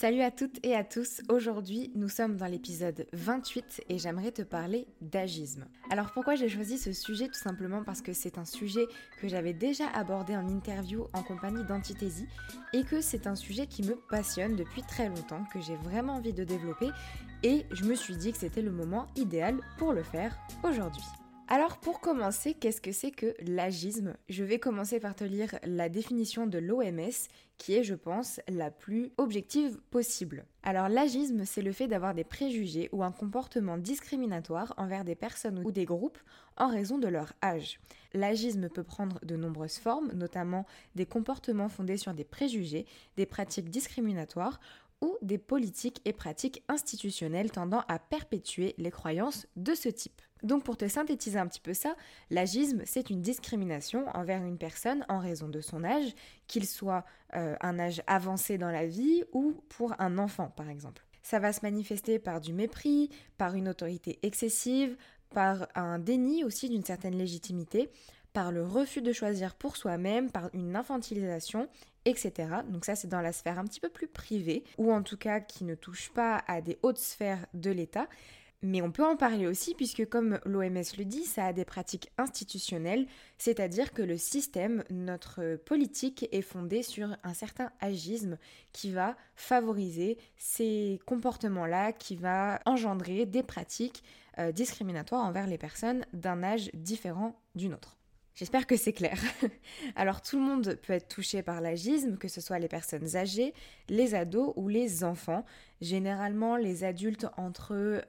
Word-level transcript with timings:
Salut 0.00 0.22
à 0.22 0.30
toutes 0.30 0.64
et 0.64 0.74
à 0.74 0.82
tous, 0.82 1.20
aujourd'hui 1.28 1.92
nous 1.94 2.08
sommes 2.08 2.38
dans 2.38 2.46
l'épisode 2.46 3.06
28 3.12 3.82
et 3.90 3.98
j'aimerais 3.98 4.32
te 4.32 4.40
parler 4.40 4.86
d'agisme. 5.02 5.66
Alors 5.90 6.12
pourquoi 6.14 6.36
j'ai 6.36 6.48
choisi 6.48 6.78
ce 6.78 6.94
sujet 6.94 7.26
Tout 7.26 7.38
simplement 7.38 7.84
parce 7.84 8.00
que 8.00 8.14
c'est 8.14 8.38
un 8.38 8.46
sujet 8.46 8.86
que 9.20 9.28
j'avais 9.28 9.52
déjà 9.52 9.88
abordé 9.88 10.34
en 10.34 10.48
interview 10.48 11.04
en 11.12 11.22
compagnie 11.22 11.64
d'Antithésie 11.64 12.28
et 12.72 12.82
que 12.82 13.02
c'est 13.02 13.26
un 13.26 13.36
sujet 13.36 13.66
qui 13.66 13.82
me 13.82 13.94
passionne 14.08 14.56
depuis 14.56 14.80
très 14.84 15.10
longtemps, 15.10 15.44
que 15.52 15.60
j'ai 15.60 15.76
vraiment 15.76 16.14
envie 16.14 16.32
de 16.32 16.44
développer 16.44 16.88
et 17.42 17.66
je 17.70 17.84
me 17.84 17.94
suis 17.94 18.16
dit 18.16 18.32
que 18.32 18.38
c'était 18.38 18.62
le 18.62 18.72
moment 18.72 19.06
idéal 19.16 19.60
pour 19.76 19.92
le 19.92 20.02
faire 20.02 20.34
aujourd'hui. 20.64 21.04
Alors 21.52 21.78
pour 21.78 21.98
commencer, 21.98 22.54
qu'est-ce 22.54 22.80
que 22.80 22.92
c'est 22.92 23.10
que 23.10 23.34
l'agisme? 23.40 24.14
Je 24.28 24.44
vais 24.44 24.60
commencer 24.60 25.00
par 25.00 25.16
te 25.16 25.24
lire 25.24 25.58
la 25.64 25.88
définition 25.88 26.46
de 26.46 26.58
l'OMS 26.58 27.10
qui 27.58 27.74
est, 27.74 27.82
je 27.82 27.96
pense, 27.96 28.40
la 28.46 28.70
plus 28.70 29.10
objective 29.18 29.80
possible. 29.90 30.44
Alors 30.62 30.88
l'agisme, 30.88 31.44
c'est 31.44 31.60
le 31.60 31.72
fait 31.72 31.88
d'avoir 31.88 32.14
des 32.14 32.22
préjugés 32.22 32.88
ou 32.92 33.02
un 33.02 33.10
comportement 33.10 33.78
discriminatoire 33.78 34.74
envers 34.76 35.04
des 35.04 35.16
personnes 35.16 35.60
ou 35.64 35.72
des 35.72 35.86
groupes 35.86 36.20
en 36.56 36.68
raison 36.68 36.98
de 36.98 37.08
leur 37.08 37.32
âge. 37.42 37.80
L'agisme 38.14 38.68
peut 38.68 38.84
prendre 38.84 39.18
de 39.24 39.34
nombreuses 39.34 39.78
formes, 39.78 40.12
notamment 40.12 40.66
des 40.94 41.04
comportements 41.04 41.68
fondés 41.68 41.96
sur 41.96 42.14
des 42.14 42.22
préjugés, 42.22 42.86
des 43.16 43.26
pratiques 43.26 43.70
discriminatoires 43.70 44.60
ou 45.00 45.16
des 45.22 45.38
politiques 45.38 46.00
et 46.04 46.12
pratiques 46.12 46.62
institutionnelles 46.68 47.50
tendant 47.50 47.82
à 47.88 47.98
perpétuer 47.98 48.74
les 48.78 48.90
croyances 48.90 49.46
de 49.56 49.74
ce 49.74 49.88
type. 49.88 50.20
Donc 50.42 50.64
pour 50.64 50.76
te 50.76 50.88
synthétiser 50.88 51.38
un 51.38 51.46
petit 51.46 51.60
peu 51.60 51.74
ça, 51.74 51.94
l'agisme, 52.30 52.82
c'est 52.84 53.10
une 53.10 53.20
discrimination 53.20 54.06
envers 54.14 54.42
une 54.42 54.58
personne 54.58 55.04
en 55.08 55.18
raison 55.18 55.48
de 55.48 55.60
son 55.60 55.84
âge, 55.84 56.14
qu'il 56.46 56.66
soit 56.66 57.04
euh, 57.36 57.56
un 57.60 57.78
âge 57.78 58.02
avancé 58.06 58.56
dans 58.56 58.70
la 58.70 58.86
vie 58.86 59.22
ou 59.32 59.62
pour 59.68 59.94
un 59.98 60.18
enfant 60.18 60.48
par 60.48 60.68
exemple. 60.68 61.04
Ça 61.22 61.38
va 61.38 61.52
se 61.52 61.60
manifester 61.62 62.18
par 62.18 62.40
du 62.40 62.52
mépris, 62.52 63.10
par 63.36 63.54
une 63.54 63.68
autorité 63.68 64.18
excessive, 64.22 64.96
par 65.30 65.68
un 65.74 65.98
déni 65.98 66.44
aussi 66.44 66.68
d'une 66.68 66.84
certaine 66.84 67.16
légitimité, 67.16 67.90
par 68.32 68.52
le 68.52 68.64
refus 68.64 69.02
de 69.02 69.12
choisir 69.12 69.54
pour 69.54 69.76
soi-même, 69.76 70.30
par 70.30 70.50
une 70.52 70.76
infantilisation, 70.76 71.68
etc. 72.04 72.48
Donc 72.68 72.84
ça 72.84 72.94
c'est 72.94 73.08
dans 73.08 73.20
la 73.20 73.32
sphère 73.32 73.58
un 73.58 73.64
petit 73.64 73.80
peu 73.80 73.88
plus 73.88 74.08
privée, 74.08 74.64
ou 74.78 74.92
en 74.92 75.02
tout 75.02 75.16
cas 75.16 75.40
qui 75.40 75.64
ne 75.64 75.74
touche 75.74 76.10
pas 76.10 76.42
à 76.46 76.60
des 76.60 76.78
hautes 76.82 76.98
sphères 76.98 77.46
de 77.54 77.70
l'État. 77.70 78.08
Mais 78.62 78.82
on 78.82 78.92
peut 78.92 79.04
en 79.04 79.16
parler 79.16 79.46
aussi 79.46 79.74
puisque 79.74 80.06
comme 80.06 80.38
l'OMS 80.44 80.82
le 80.98 81.04
dit, 81.04 81.24
ça 81.24 81.46
a 81.46 81.52
des 81.54 81.64
pratiques 81.64 82.10
institutionnelles, 82.18 83.06
c'est-à-dire 83.38 83.92
que 83.92 84.02
le 84.02 84.18
système, 84.18 84.84
notre 84.90 85.56
politique 85.56 86.28
est 86.30 86.42
fondé 86.42 86.82
sur 86.82 87.16
un 87.22 87.32
certain 87.32 87.72
agisme 87.80 88.36
qui 88.72 88.92
va 88.92 89.16
favoriser 89.34 90.18
ces 90.36 91.00
comportements-là, 91.06 91.92
qui 91.92 92.16
va 92.16 92.60
engendrer 92.66 93.24
des 93.24 93.42
pratiques 93.42 94.04
euh, 94.38 94.52
discriminatoires 94.52 95.24
envers 95.24 95.46
les 95.46 95.58
personnes 95.58 96.04
d'un 96.12 96.42
âge 96.42 96.70
différent 96.74 97.40
d'une 97.54 97.72
autre. 97.72 97.99
J'espère 98.40 98.66
que 98.66 98.78
c'est 98.78 98.94
clair. 98.94 99.18
Alors 99.96 100.22
tout 100.22 100.38
le 100.38 100.42
monde 100.42 100.78
peut 100.80 100.94
être 100.94 101.08
touché 101.08 101.42
par 101.42 101.60
l'agisme, 101.60 102.16
que 102.16 102.26
ce 102.26 102.40
soit 102.40 102.58
les 102.58 102.68
personnes 102.68 103.14
âgées, 103.14 103.52
les 103.90 104.14
ados 104.14 104.54
ou 104.56 104.68
les 104.68 105.04
enfants. 105.04 105.44
Généralement, 105.82 106.56
les 106.56 106.82
adultes 106.82 107.26
entre 107.36 108.02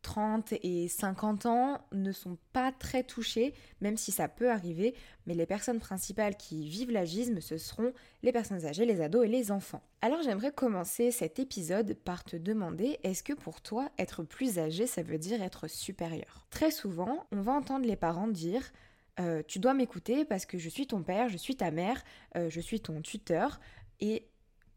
30 0.00 0.52
euh, 0.54 0.56
et 0.62 0.88
50 0.88 1.44
ans 1.44 1.78
ne 1.92 2.10
sont 2.10 2.38
pas 2.54 2.72
très 2.72 3.02
touchés, 3.02 3.52
même 3.82 3.98
si 3.98 4.12
ça 4.12 4.28
peut 4.28 4.50
arriver. 4.50 4.94
Mais 5.26 5.34
les 5.34 5.44
personnes 5.44 5.78
principales 5.78 6.38
qui 6.38 6.66
vivent 6.66 6.92
l'agisme, 6.92 7.42
ce 7.42 7.58
seront 7.58 7.92
les 8.22 8.32
personnes 8.32 8.64
âgées, 8.64 8.86
les 8.86 9.02
ados 9.02 9.26
et 9.26 9.28
les 9.28 9.52
enfants. 9.52 9.82
Alors 10.00 10.22
j'aimerais 10.22 10.52
commencer 10.52 11.10
cet 11.10 11.38
épisode 11.38 11.92
par 11.92 12.24
te 12.24 12.36
demander, 12.36 12.98
est-ce 13.02 13.22
que 13.22 13.34
pour 13.34 13.60
toi, 13.60 13.90
être 13.98 14.22
plus 14.22 14.58
âgé, 14.58 14.86
ça 14.86 15.02
veut 15.02 15.18
dire 15.18 15.42
être 15.42 15.68
supérieur? 15.68 16.46
Très 16.48 16.70
souvent, 16.70 17.26
on 17.30 17.42
va 17.42 17.52
entendre 17.52 17.84
les 17.84 17.96
parents 17.96 18.26
dire 18.26 18.72
euh, 19.20 19.42
tu 19.46 19.58
dois 19.58 19.74
m'écouter 19.74 20.24
parce 20.24 20.46
que 20.46 20.58
je 20.58 20.68
suis 20.68 20.86
ton 20.86 21.02
père, 21.02 21.28
je 21.28 21.36
suis 21.36 21.56
ta 21.56 21.70
mère, 21.70 22.02
euh, 22.36 22.50
je 22.50 22.60
suis 22.60 22.80
ton 22.80 23.00
tuteur. 23.00 23.60
Et 24.00 24.26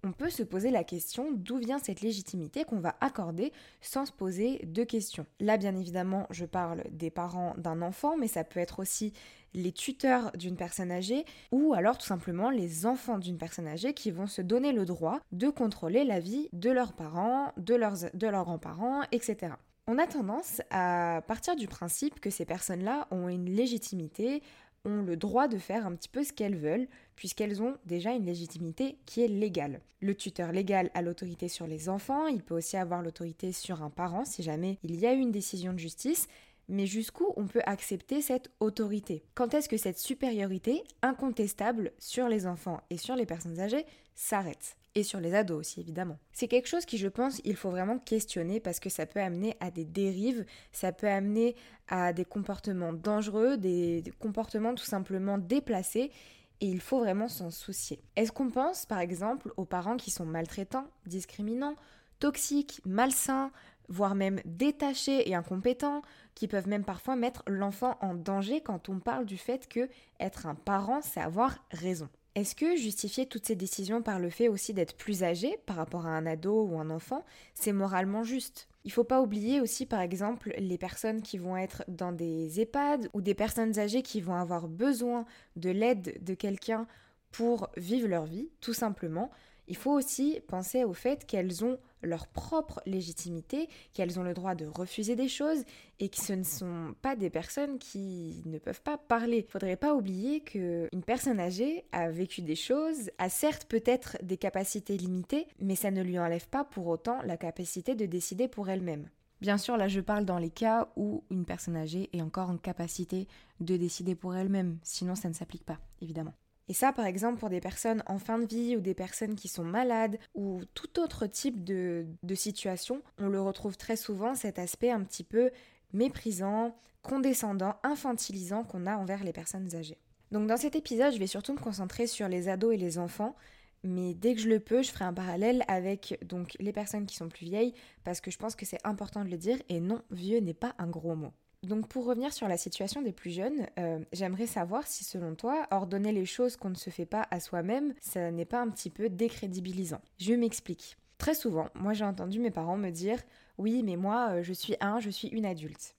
on 0.03 0.11
peut 0.11 0.29
se 0.29 0.43
poser 0.43 0.69
la 0.69 0.83
question 0.83 1.31
d'où 1.31 1.57
vient 1.57 1.79
cette 1.79 2.01
légitimité 2.01 2.63
qu'on 2.63 2.79
va 2.79 2.95
accorder 3.01 3.51
sans 3.81 4.05
se 4.05 4.11
poser 4.11 4.59
de 4.65 4.83
questions. 4.83 5.25
Là, 5.39 5.57
bien 5.57 5.75
évidemment, 5.75 6.27
je 6.29 6.45
parle 6.45 6.83
des 6.91 7.09
parents 7.09 7.55
d'un 7.57 7.81
enfant, 7.81 8.15
mais 8.15 8.27
ça 8.27 8.43
peut 8.43 8.59
être 8.59 8.79
aussi 8.79 9.11
les 9.53 9.71
tuteurs 9.71 10.31
d'une 10.33 10.55
personne 10.55 10.91
âgée 10.91 11.25
ou 11.51 11.73
alors 11.73 11.97
tout 11.97 12.05
simplement 12.05 12.51
les 12.51 12.85
enfants 12.85 13.17
d'une 13.17 13.37
personne 13.37 13.67
âgée 13.67 13.93
qui 13.93 14.11
vont 14.11 14.27
se 14.27 14.41
donner 14.41 14.71
le 14.71 14.85
droit 14.85 15.19
de 15.31 15.49
contrôler 15.49 16.03
la 16.03 16.19
vie 16.19 16.47
de 16.53 16.69
leurs 16.69 16.93
parents, 16.93 17.51
de 17.57 17.73
leurs, 17.73 17.97
de 18.13 18.27
leurs 18.27 18.43
grands-parents, 18.43 19.01
etc. 19.11 19.53
On 19.89 19.99
a 19.99 20.05
tendance 20.05 20.61
à 20.69 21.23
partir 21.27 21.55
du 21.55 21.69
principe 21.69 22.19
que 22.19 22.29
ces 22.29 22.43
personnes-là 22.43 23.07
ont 23.09 23.29
une 23.29 23.49
légitimité, 23.49 24.43
ont 24.83 25.01
le 25.01 25.15
droit 25.15 25.47
de 25.47 25.57
faire 25.57 25.87
un 25.87 25.95
petit 25.95 26.09
peu 26.09 26.25
ce 26.25 26.33
qu'elles 26.33 26.57
veulent, 26.57 26.89
puisqu'elles 27.15 27.61
ont 27.61 27.77
déjà 27.85 28.11
une 28.11 28.25
légitimité 28.25 28.97
qui 29.05 29.21
est 29.21 29.29
légale. 29.29 29.79
Le 30.01 30.13
tuteur 30.13 30.51
légal 30.51 30.91
a 30.93 31.01
l'autorité 31.01 31.47
sur 31.47 31.67
les 31.67 31.87
enfants, 31.87 32.27
il 32.27 32.43
peut 32.43 32.55
aussi 32.55 32.75
avoir 32.75 33.01
l'autorité 33.01 33.53
sur 33.53 33.81
un 33.81 33.89
parent 33.89 34.25
si 34.25 34.43
jamais 34.43 34.77
il 34.83 34.99
y 34.99 35.07
a 35.07 35.13
eu 35.13 35.19
une 35.19 35.31
décision 35.31 35.71
de 35.71 35.79
justice, 35.79 36.27
mais 36.67 36.85
jusqu'où 36.85 37.33
on 37.37 37.47
peut 37.47 37.61
accepter 37.65 38.21
cette 38.21 38.51
autorité? 38.59 39.23
Quand 39.35 39.53
est-ce 39.53 39.69
que 39.69 39.77
cette 39.77 39.99
supériorité 39.99 40.83
incontestable 41.01 41.93
sur 41.97 42.27
les 42.27 42.45
enfants 42.45 42.81
et 42.89 42.97
sur 42.97 43.15
les 43.15 43.25
personnes 43.25 43.61
âgées 43.61 43.85
s'arrête? 44.15 44.76
Et 44.95 45.03
sur 45.03 45.19
les 45.19 45.33
ados 45.33 45.59
aussi 45.59 45.79
évidemment. 45.79 46.17
C'est 46.33 46.47
quelque 46.47 46.67
chose 46.67 46.85
qui 46.85 46.97
je 46.97 47.07
pense 47.07 47.41
il 47.43 47.55
faut 47.55 47.69
vraiment 47.69 47.99
questionner 47.99 48.59
parce 48.59 48.79
que 48.79 48.89
ça 48.89 49.05
peut 49.05 49.19
amener 49.19 49.55
à 49.59 49.71
des 49.71 49.85
dérives, 49.85 50.45
ça 50.71 50.91
peut 50.91 51.07
amener 51.07 51.55
à 51.87 52.13
des 52.13 52.25
comportements 52.25 52.93
dangereux, 52.93 53.57
des, 53.57 54.03
comportements 54.19 54.75
tout 54.75 54.85
simplement 54.85 55.37
déplacés 55.37 56.11
et 56.59 56.67
il 56.67 56.81
faut 56.81 56.99
vraiment 56.99 57.27
s'en 57.27 57.51
soucier. 57.51 58.01
Est-ce 58.15 58.31
qu'on 58.31 58.49
pense 58.49 58.85
par 58.85 58.99
exemple 58.99 59.53
aux 59.57 59.65
parents 59.65 59.97
qui 59.97 60.11
sont 60.11 60.25
maltraitants, 60.25 60.87
discriminants, 61.05 61.75
toxiques, 62.19 62.81
malsains, 62.85 63.51
voire 63.89 64.15
même 64.15 64.41
détachés 64.45 65.29
et 65.29 65.35
incompétents, 65.35 66.01
qui 66.35 66.47
peuvent 66.47 66.67
même 66.67 66.83
parfois 66.83 67.15
mettre 67.15 67.43
l'enfant 67.47 67.97
en 68.01 68.13
danger 68.13 68.61
quand 68.61 68.89
on 68.89 68.99
parle 68.99 69.25
du 69.25 69.37
fait 69.37 69.67
que 69.67 69.89
être 70.19 70.45
un 70.45 70.55
parent, 70.55 71.01
c'est 71.01 71.21
avoir 71.21 71.65
raison? 71.71 72.09
Est-ce 72.37 72.53
que 72.53 72.75
justifier 72.75 73.25
toutes 73.25 73.47
ces 73.47 73.55
décisions 73.55 74.03
par 74.03 74.19
le 74.19 74.29
fait 74.29 74.47
aussi 74.47 74.71
d'être 74.71 74.95
plus 74.95 75.23
âgé 75.23 75.57
par 75.65 75.75
rapport 75.75 76.05
à 76.05 76.11
un 76.11 76.27
ado 76.27 76.65
ou 76.65 76.79
un 76.79 76.91
enfant, 76.91 77.25
c'est 77.55 77.71
moralement 77.71 78.21
juste? 78.21 78.67
Il 78.83 78.91
faut 78.91 79.03
pas 79.03 79.23
oublier 79.23 79.59
aussi 79.59 79.87
par 79.87 80.01
exemple 80.01 80.53
les 80.55 80.77
personnes 80.77 81.23
qui 81.23 81.39
vont 81.39 81.57
être 81.57 81.83
dans 81.87 82.11
des 82.11 82.61
EHPAD 82.61 83.09
ou 83.13 83.21
des 83.21 83.33
personnes 83.33 83.79
âgées 83.79 84.03
qui 84.03 84.21
vont 84.21 84.35
avoir 84.35 84.67
besoin 84.67 85.25
de 85.55 85.71
l'aide 85.71 86.23
de 86.23 86.35
quelqu'un 86.35 86.85
pour 87.31 87.69
vivre 87.75 88.07
leur 88.07 88.25
vie, 88.25 88.51
tout 88.61 88.75
simplement. 88.75 89.31
Il 89.67 89.75
faut 89.75 89.91
aussi 89.91 90.39
penser 90.47 90.83
au 90.83 90.93
fait 90.93 91.25
qu'elles 91.25 91.65
ont 91.65 91.77
leur 92.01 92.27
propre 92.27 92.81
légitimité, 92.85 93.67
qu'elles 93.93 94.19
ont 94.19 94.23
le 94.23 94.33
droit 94.33 94.55
de 94.55 94.65
refuser 94.65 95.15
des 95.15 95.27
choses 95.27 95.63
et 95.99 96.09
que 96.09 96.17
ce 96.17 96.33
ne 96.33 96.43
sont 96.43 96.95
pas 97.01 97.15
des 97.15 97.29
personnes 97.29 97.77
qui 97.79 98.43
ne 98.45 98.59
peuvent 98.59 98.81
pas 98.81 98.97
parler. 98.97 99.45
Faudrait 99.49 99.75
pas 99.75 99.93
oublier 99.93 100.41
qu'une 100.41 101.03
personne 101.05 101.39
âgée 101.39 101.85
a 101.91 102.09
vécu 102.09 102.41
des 102.41 102.55
choses, 102.55 103.11
a 103.17 103.29
certes 103.29 103.65
peut-être 103.65 104.17
des 104.23 104.37
capacités 104.37 104.97
limitées, 104.97 105.47
mais 105.59 105.75
ça 105.75 105.91
ne 105.91 106.01
lui 106.01 106.19
enlève 106.19 106.47
pas 106.47 106.63
pour 106.63 106.87
autant 106.87 107.21
la 107.23 107.37
capacité 107.37 107.95
de 107.95 108.05
décider 108.05 108.47
pour 108.47 108.69
elle-même. 108.69 109.09
Bien 109.41 109.57
sûr, 109.57 109.77
là 109.77 109.87
je 109.87 109.99
parle 109.99 110.25
dans 110.25 110.39
les 110.39 110.49
cas 110.49 110.87
où 110.95 111.23
une 111.29 111.45
personne 111.45 111.75
âgée 111.75 112.09
est 112.13 112.21
encore 112.21 112.49
en 112.49 112.57
capacité 112.57 113.27
de 113.59 113.77
décider 113.77 114.15
pour 114.15 114.35
elle-même, 114.35 114.79
sinon 114.81 115.13
ça 115.15 115.29
ne 115.29 115.33
s'applique 115.33 115.65
pas, 115.65 115.79
évidemment. 116.01 116.33
Et 116.69 116.73
ça, 116.73 116.91
par 116.91 117.05
exemple, 117.05 117.39
pour 117.39 117.49
des 117.49 117.61
personnes 117.61 118.03
en 118.07 118.19
fin 118.19 118.39
de 118.39 118.45
vie 118.45 118.75
ou 118.75 118.81
des 118.81 118.93
personnes 118.93 119.35
qui 119.35 119.47
sont 119.47 119.63
malades 119.63 120.17
ou 120.35 120.61
tout 120.73 120.99
autre 120.99 121.25
type 121.25 121.63
de, 121.63 122.05
situation, 122.35 123.01
on 123.17 123.29
le 123.29 123.41
retrouve 123.41 123.77
très 123.77 123.95
souvent, 123.95 124.35
cet 124.35 124.59
aspect 124.59 124.91
un 124.91 125.03
petit 125.03 125.23
peu 125.23 125.49
méprisant, 125.93 126.75
condescendant, 127.03 127.75
infantilisant 127.83 128.63
qu'on 128.63 128.85
a 128.85 128.97
envers 128.97 129.23
les 129.23 129.31
personnes 129.31 129.75
âgées. 129.75 129.97
Donc 130.31 130.47
dans 130.47 130.57
cet 130.57 130.75
épisode, 130.75 131.13
je 131.13 131.19
vais 131.19 131.27
surtout 131.27 131.53
me 131.53 131.59
concentrer 131.59 132.05
sur 132.05 132.27
les 132.27 132.49
ados 132.49 132.73
et 132.73 132.77
les 132.77 132.97
enfants, 132.97 133.35
mais 133.83 134.13
dès 134.13 134.35
que 134.35 134.41
je 134.41 134.49
le 134.49 134.59
peux, 134.59 134.83
je 134.83 134.91
ferai 134.91 135.05
un 135.05 135.13
parallèle 135.13 135.63
avec 135.69 136.19
donc 136.25 136.57
les 136.59 136.73
personnes 136.73 137.05
qui 137.05 137.15
sont 137.15 137.29
plus 137.29 137.45
vieilles 137.45 137.73
parce 138.03 138.19
que 138.19 138.29
je 138.29 138.37
pense 138.37 138.55
que 138.55 138.65
c'est 138.65 138.85
important 138.85 139.23
de 139.23 139.29
le 139.29 139.37
dire 139.37 139.57
et 139.69 139.79
non, 139.79 140.01
vieux 140.11 140.39
n'est 140.39 140.53
pas 140.53 140.75
un 140.79 140.87
gros 140.87 141.15
mot. 141.15 141.31
Donc 141.63 141.87
pour 141.87 142.05
revenir 142.05 142.31
sur 142.33 142.47
la 142.47 142.57
situation 142.57 143.01
des 143.01 143.11
plus 143.11 143.31
jeunes, 143.31 143.67
euh, 143.79 143.99
j'aimerais 144.13 144.47
savoir 144.47 144.85
si 144.85 145.03
selon 145.03 145.35
toi, 145.35 145.65
ordonner 145.71 146.11
les 146.11 146.25
choses 146.25 146.55
qu'on 146.55 146.69
ne 146.69 146.75
se 146.75 146.89
fait 146.89 147.05
pas 147.05 147.27
à 147.31 147.39
soi-même, 147.39 147.93
ça 147.99 148.31
n'est 148.31 148.45
pas 148.45 148.61
un 148.61 148.69
petit 148.69 148.89
peu 148.89 149.09
décrédibilisant? 149.09 150.01
Je 150.19 150.33
m'explique. 150.33 150.97
Très 151.17 151.33
souvent, 151.33 151.69
moi 151.73 151.93
j'ai 151.93 152.05
entendu 152.05 152.39
mes 152.39 152.51
parents 152.51 152.77
me 152.77 152.91
dire 152.91 153.19
oui 153.57 153.81
mais 153.83 153.95
moi 153.95 154.29
euh, 154.31 154.43
je 154.43 154.53
suis 154.53 154.75
un, 154.81 154.99
je 154.99 155.09
suis 155.09 155.29
une 155.29 155.45
adulte. 155.45 155.95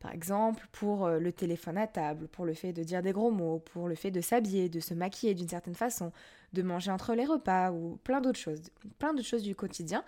Par 0.00 0.12
exemple, 0.12 0.66
pour 0.72 1.06
euh, 1.06 1.18
le 1.18 1.32
téléphone 1.32 1.76
à 1.76 1.86
table, 1.86 2.28
pour 2.28 2.44
le 2.46 2.54
fait 2.54 2.72
de 2.72 2.82
dire 2.82 3.02
des 3.02 3.12
gros 3.12 3.30
mots, 3.30 3.58
pour 3.58 3.86
le 3.86 3.94
fait 3.94 4.10
de 4.10 4.20
s'habiller, 4.20 4.68
de 4.68 4.80
se 4.80 4.94
maquiller 4.94 5.34
d'une 5.34 5.48
certaine 5.48 5.74
façon, 5.74 6.10
de 6.54 6.62
manger 6.62 6.90
entre 6.90 7.14
les 7.14 7.26
repas 7.26 7.70
ou 7.70 7.98
plein 8.04 8.20
d'autres 8.20 8.38
choses, 8.38 8.62
plein 8.98 9.12
d'autres 9.12 9.28
choses 9.28 9.42
du 9.42 9.54
quotidien 9.54 10.02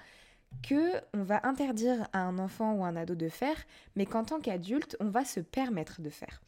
que 0.62 1.00
on 1.14 1.22
va 1.22 1.40
interdire 1.44 2.08
à 2.12 2.20
un 2.20 2.38
enfant 2.38 2.74
ou 2.74 2.84
un 2.84 2.96
ado 2.96 3.14
de 3.14 3.28
faire, 3.28 3.56
mais 3.96 4.06
qu'en 4.06 4.24
tant 4.24 4.40
qu'adulte, 4.40 4.96
on 5.00 5.08
va 5.08 5.24
se 5.24 5.40
permettre 5.40 6.00
de 6.00 6.10
faire. 6.10 6.42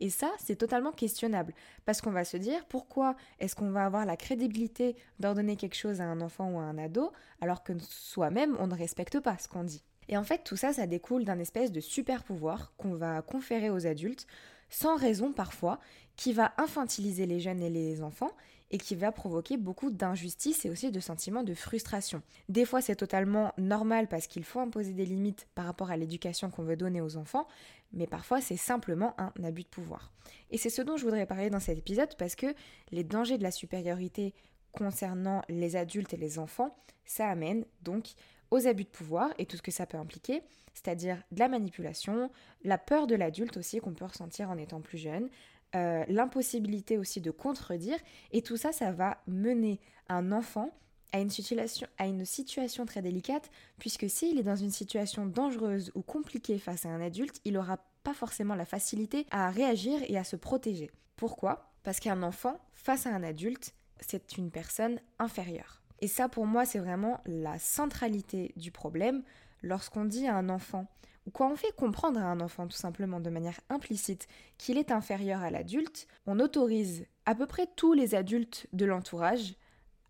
Et 0.00 0.08
ça, 0.08 0.30
c'est 0.38 0.56
totalement 0.56 0.92
questionnable, 0.92 1.54
parce 1.84 2.00
qu'on 2.00 2.10
va 2.10 2.24
se 2.24 2.38
dire 2.38 2.64
pourquoi 2.66 3.16
est-ce 3.38 3.54
qu'on 3.54 3.70
va 3.70 3.84
avoir 3.84 4.06
la 4.06 4.16
crédibilité 4.16 4.96
d'ordonner 5.18 5.56
quelque 5.56 5.76
chose 5.76 6.00
à 6.00 6.04
un 6.04 6.22
enfant 6.22 6.50
ou 6.50 6.58
à 6.58 6.62
un 6.62 6.78
ado, 6.78 7.12
alors 7.42 7.62
que 7.62 7.74
soi-même, 7.78 8.56
on 8.58 8.66
ne 8.66 8.74
respecte 8.74 9.20
pas 9.20 9.36
ce 9.38 9.46
qu'on 9.46 9.64
dit? 9.64 9.84
Et 10.08 10.16
en 10.16 10.24
fait, 10.24 10.42
tout 10.42 10.56
ça, 10.56 10.72
ça 10.72 10.86
découle 10.86 11.24
d'un 11.24 11.38
espèce 11.38 11.70
de 11.70 11.80
super 11.80 12.24
pouvoir 12.24 12.72
qu'on 12.78 12.94
va 12.94 13.22
conférer 13.22 13.70
aux 13.70 13.86
adultes, 13.86 14.26
sans 14.70 14.96
raison 14.96 15.32
parfois, 15.32 15.78
qui 16.16 16.32
va 16.32 16.52
infantiliser 16.56 17.26
les 17.26 17.38
jeunes 17.38 17.62
et 17.62 17.70
les 17.70 18.02
enfants 18.02 18.32
et 18.70 18.78
qui 18.78 18.94
va 18.94 19.12
provoquer 19.12 19.56
beaucoup 19.56 19.90
d'injustice 19.90 20.64
et 20.64 20.70
aussi 20.70 20.90
de 20.90 21.00
sentiments 21.00 21.42
de 21.42 21.54
frustration. 21.54 22.22
Des 22.48 22.64
fois 22.64 22.80
c'est 22.80 22.96
totalement 22.96 23.52
normal 23.58 24.08
parce 24.08 24.26
qu'il 24.26 24.44
faut 24.44 24.60
imposer 24.60 24.92
des 24.92 25.06
limites 25.06 25.48
par 25.54 25.66
rapport 25.66 25.90
à 25.90 25.96
l'éducation 25.96 26.50
qu'on 26.50 26.62
veut 26.62 26.76
donner 26.76 27.00
aux 27.00 27.16
enfants, 27.16 27.46
mais 27.92 28.06
parfois 28.06 28.40
c'est 28.40 28.56
simplement 28.56 29.14
un 29.18 29.32
abus 29.44 29.62
de 29.62 29.68
pouvoir. 29.68 30.12
Et 30.50 30.58
c'est 30.58 30.70
ce 30.70 30.82
dont 30.82 30.96
je 30.96 31.04
voudrais 31.04 31.26
parler 31.26 31.50
dans 31.50 31.60
cet 31.60 31.78
épisode 31.78 32.16
parce 32.16 32.36
que 32.36 32.54
les 32.90 33.04
dangers 33.04 33.38
de 33.38 33.42
la 33.42 33.50
supériorité 33.50 34.34
concernant 34.72 35.42
les 35.48 35.76
adultes 35.76 36.14
et 36.14 36.16
les 36.16 36.38
enfants, 36.38 36.76
ça 37.04 37.28
amène 37.28 37.64
donc 37.82 38.14
aux 38.50 38.66
abus 38.66 38.84
de 38.84 38.88
pouvoir 38.88 39.30
et 39.38 39.46
tout 39.46 39.56
ce 39.56 39.62
que 39.62 39.70
ça 39.70 39.86
peut 39.86 39.98
impliquer, 39.98 40.42
c'est-à-dire 40.74 41.22
de 41.30 41.38
la 41.38 41.48
manipulation, 41.48 42.30
la 42.64 42.78
peur 42.78 43.06
de 43.06 43.14
l'adulte 43.14 43.56
aussi 43.56 43.78
qu'on 43.78 43.94
peut 43.94 44.04
ressentir 44.04 44.50
en 44.50 44.58
étant 44.58 44.80
plus 44.80 44.98
jeune, 44.98 45.28
euh, 45.74 46.04
l'impossibilité 46.08 46.98
aussi 46.98 47.20
de 47.20 47.30
contredire, 47.30 47.98
et 48.32 48.42
tout 48.42 48.56
ça, 48.56 48.72
ça 48.72 48.92
va 48.92 49.22
mener 49.26 49.80
un 50.08 50.32
enfant 50.32 50.70
à 51.12 51.20
une 51.20 51.30
situation, 51.30 51.88
à 51.98 52.06
une 52.06 52.24
situation 52.24 52.86
très 52.86 53.02
délicate, 53.02 53.50
puisque 53.78 54.08
s'il 54.08 54.38
est 54.38 54.44
dans 54.44 54.56
une 54.56 54.70
situation 54.70 55.26
dangereuse 55.26 55.90
ou 55.94 56.02
compliquée 56.02 56.58
face 56.58 56.86
à 56.86 56.88
un 56.88 57.00
adulte, 57.00 57.40
il 57.44 57.54
n'aura 57.54 57.78
pas 58.02 58.14
forcément 58.14 58.54
la 58.54 58.64
facilité 58.64 59.26
à 59.30 59.50
réagir 59.50 60.00
et 60.08 60.16
à 60.16 60.24
se 60.24 60.36
protéger. 60.36 60.90
Pourquoi? 61.16 61.72
Parce 61.82 62.00
qu'un 62.00 62.22
enfant, 62.22 62.58
face 62.74 63.06
à 63.06 63.10
un 63.10 63.22
adulte, 63.22 63.74
c'est 64.00 64.36
une 64.36 64.50
personne 64.50 65.00
inférieure. 65.18 65.82
Et 66.00 66.08
ça, 66.08 66.28
pour 66.28 66.46
moi, 66.46 66.64
c'est 66.64 66.78
vraiment 66.78 67.20
la 67.26 67.58
centralité 67.58 68.52
du 68.56 68.70
problème. 68.70 69.22
Lorsqu'on 69.62 70.06
dit 70.06 70.26
à 70.26 70.36
un 70.36 70.48
enfant 70.48 70.86
ou 71.26 71.30
quand 71.30 71.50
on 71.50 71.56
fait 71.56 71.74
comprendre 71.76 72.20
à 72.20 72.24
un 72.24 72.40
enfant 72.40 72.66
tout 72.66 72.76
simplement 72.76 73.20
de 73.20 73.30
manière 73.30 73.60
implicite 73.68 74.26
qu'il 74.58 74.78
est 74.78 74.90
inférieur 74.90 75.42
à 75.42 75.50
l'adulte, 75.50 76.06
on 76.26 76.40
autorise 76.40 77.06
à 77.26 77.34
peu 77.34 77.46
près 77.46 77.66
tous 77.76 77.92
les 77.92 78.14
adultes 78.14 78.66
de 78.72 78.86
l'entourage 78.86 79.54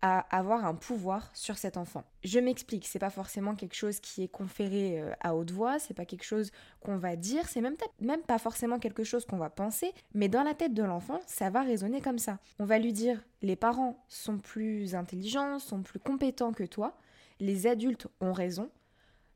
à 0.01 0.19
avoir 0.35 0.65
un 0.65 0.73
pouvoir 0.73 1.29
sur 1.35 1.57
cet 1.57 1.77
enfant. 1.77 2.03
Je 2.23 2.39
m'explique, 2.39 2.87
c'est 2.87 2.99
pas 2.99 3.11
forcément 3.11 3.55
quelque 3.55 3.75
chose 3.75 3.99
qui 3.99 4.23
est 4.23 4.27
conféré 4.27 4.99
euh, 4.99 5.13
à 5.19 5.35
haute 5.35 5.51
voix, 5.51 5.77
c'est 5.77 5.93
pas 5.93 6.05
quelque 6.05 6.23
chose 6.23 6.51
qu'on 6.79 6.97
va 6.97 7.15
dire, 7.15 7.47
c'est 7.47 7.61
même, 7.61 7.75
même 7.99 8.23
pas 8.23 8.39
forcément 8.39 8.79
quelque 8.79 9.03
chose 9.03 9.25
qu'on 9.25 9.37
va 9.37 9.51
penser, 9.51 9.93
mais 10.15 10.27
dans 10.27 10.43
la 10.43 10.55
tête 10.55 10.73
de 10.73 10.83
l'enfant, 10.83 11.19
ça 11.27 11.51
va 11.51 11.61
résonner 11.61 12.01
comme 12.01 12.17
ça. 12.17 12.39
On 12.57 12.65
va 12.65 12.79
lui 12.79 12.93
dire 12.93 13.23
les 13.43 13.55
parents 13.55 14.03
sont 14.07 14.39
plus 14.39 14.95
intelligents, 14.95 15.59
sont 15.59 15.83
plus 15.83 15.99
compétents 15.99 16.53
que 16.53 16.63
toi, 16.63 16.97
les 17.39 17.67
adultes 17.67 18.07
ont 18.21 18.33
raison, 18.33 18.71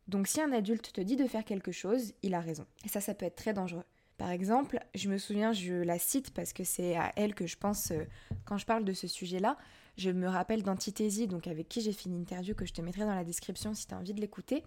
donc 0.08 0.28
si 0.28 0.42
un 0.42 0.52
adulte 0.52 0.92
te 0.94 1.02
dit 1.02 1.16
de 1.16 1.26
faire 1.26 1.46
quelque 1.46 1.72
chose, 1.72 2.14
il 2.22 2.34
a 2.34 2.40
raison. 2.40 2.66
Et 2.84 2.90
ça, 2.90 3.02
ça 3.02 3.14
peut 3.14 3.26
être 3.26 3.36
très 3.36 3.54
dangereux. 3.54 3.84
Par 4.18 4.30
exemple, 4.30 4.80
je 4.94 5.10
me 5.10 5.18
souviens, 5.18 5.52
je 5.52 5.74
la 5.74 6.00
cite 6.00 6.32
parce 6.32 6.54
que 6.54 6.64
c'est 6.64 6.96
à 6.96 7.12
elle 7.16 7.36
que 7.36 7.48
je 7.48 7.58
pense 7.58 7.92
euh, 7.92 8.06
quand 8.46 8.58
je 8.58 8.66
parle 8.66 8.86
de 8.86 8.94
ce 8.94 9.08
sujet-là. 9.08 9.58
Je 9.98 10.10
me 10.10 10.28
rappelle 10.28 10.64
d'Antithésie, 10.64 11.28
donc 11.28 11.48
avec 11.48 11.68
qui 11.68 11.82
j'ai 11.82 11.92
fait 11.92 12.10
une 12.10 12.16
interview 12.16 12.56
que 12.56 12.66
je 12.66 12.74
te 12.74 12.82
mettrai 12.82 13.02
dans 13.02 13.16
la 13.16 13.24
description 13.24 13.74
si 13.74 13.88
tu 13.88 13.94
as 13.94 13.98
envie 13.98 14.14
de 14.14 14.22
l'écouter. 14.22 14.64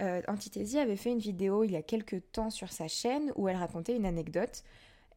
Euh, 0.00 0.20
Antithésie 0.28 0.78
avait 0.78 0.96
fait 0.96 1.10
une 1.10 1.18
vidéo 1.18 1.64
il 1.64 1.72
y 1.72 1.76
a 1.76 1.82
quelques 1.82 2.22
temps 2.32 2.50
sur 2.50 2.70
sa 2.70 2.88
chaîne 2.88 3.32
où 3.36 3.48
elle 3.48 3.56
racontait 3.56 3.94
une 3.94 4.06
anecdote 4.06 4.62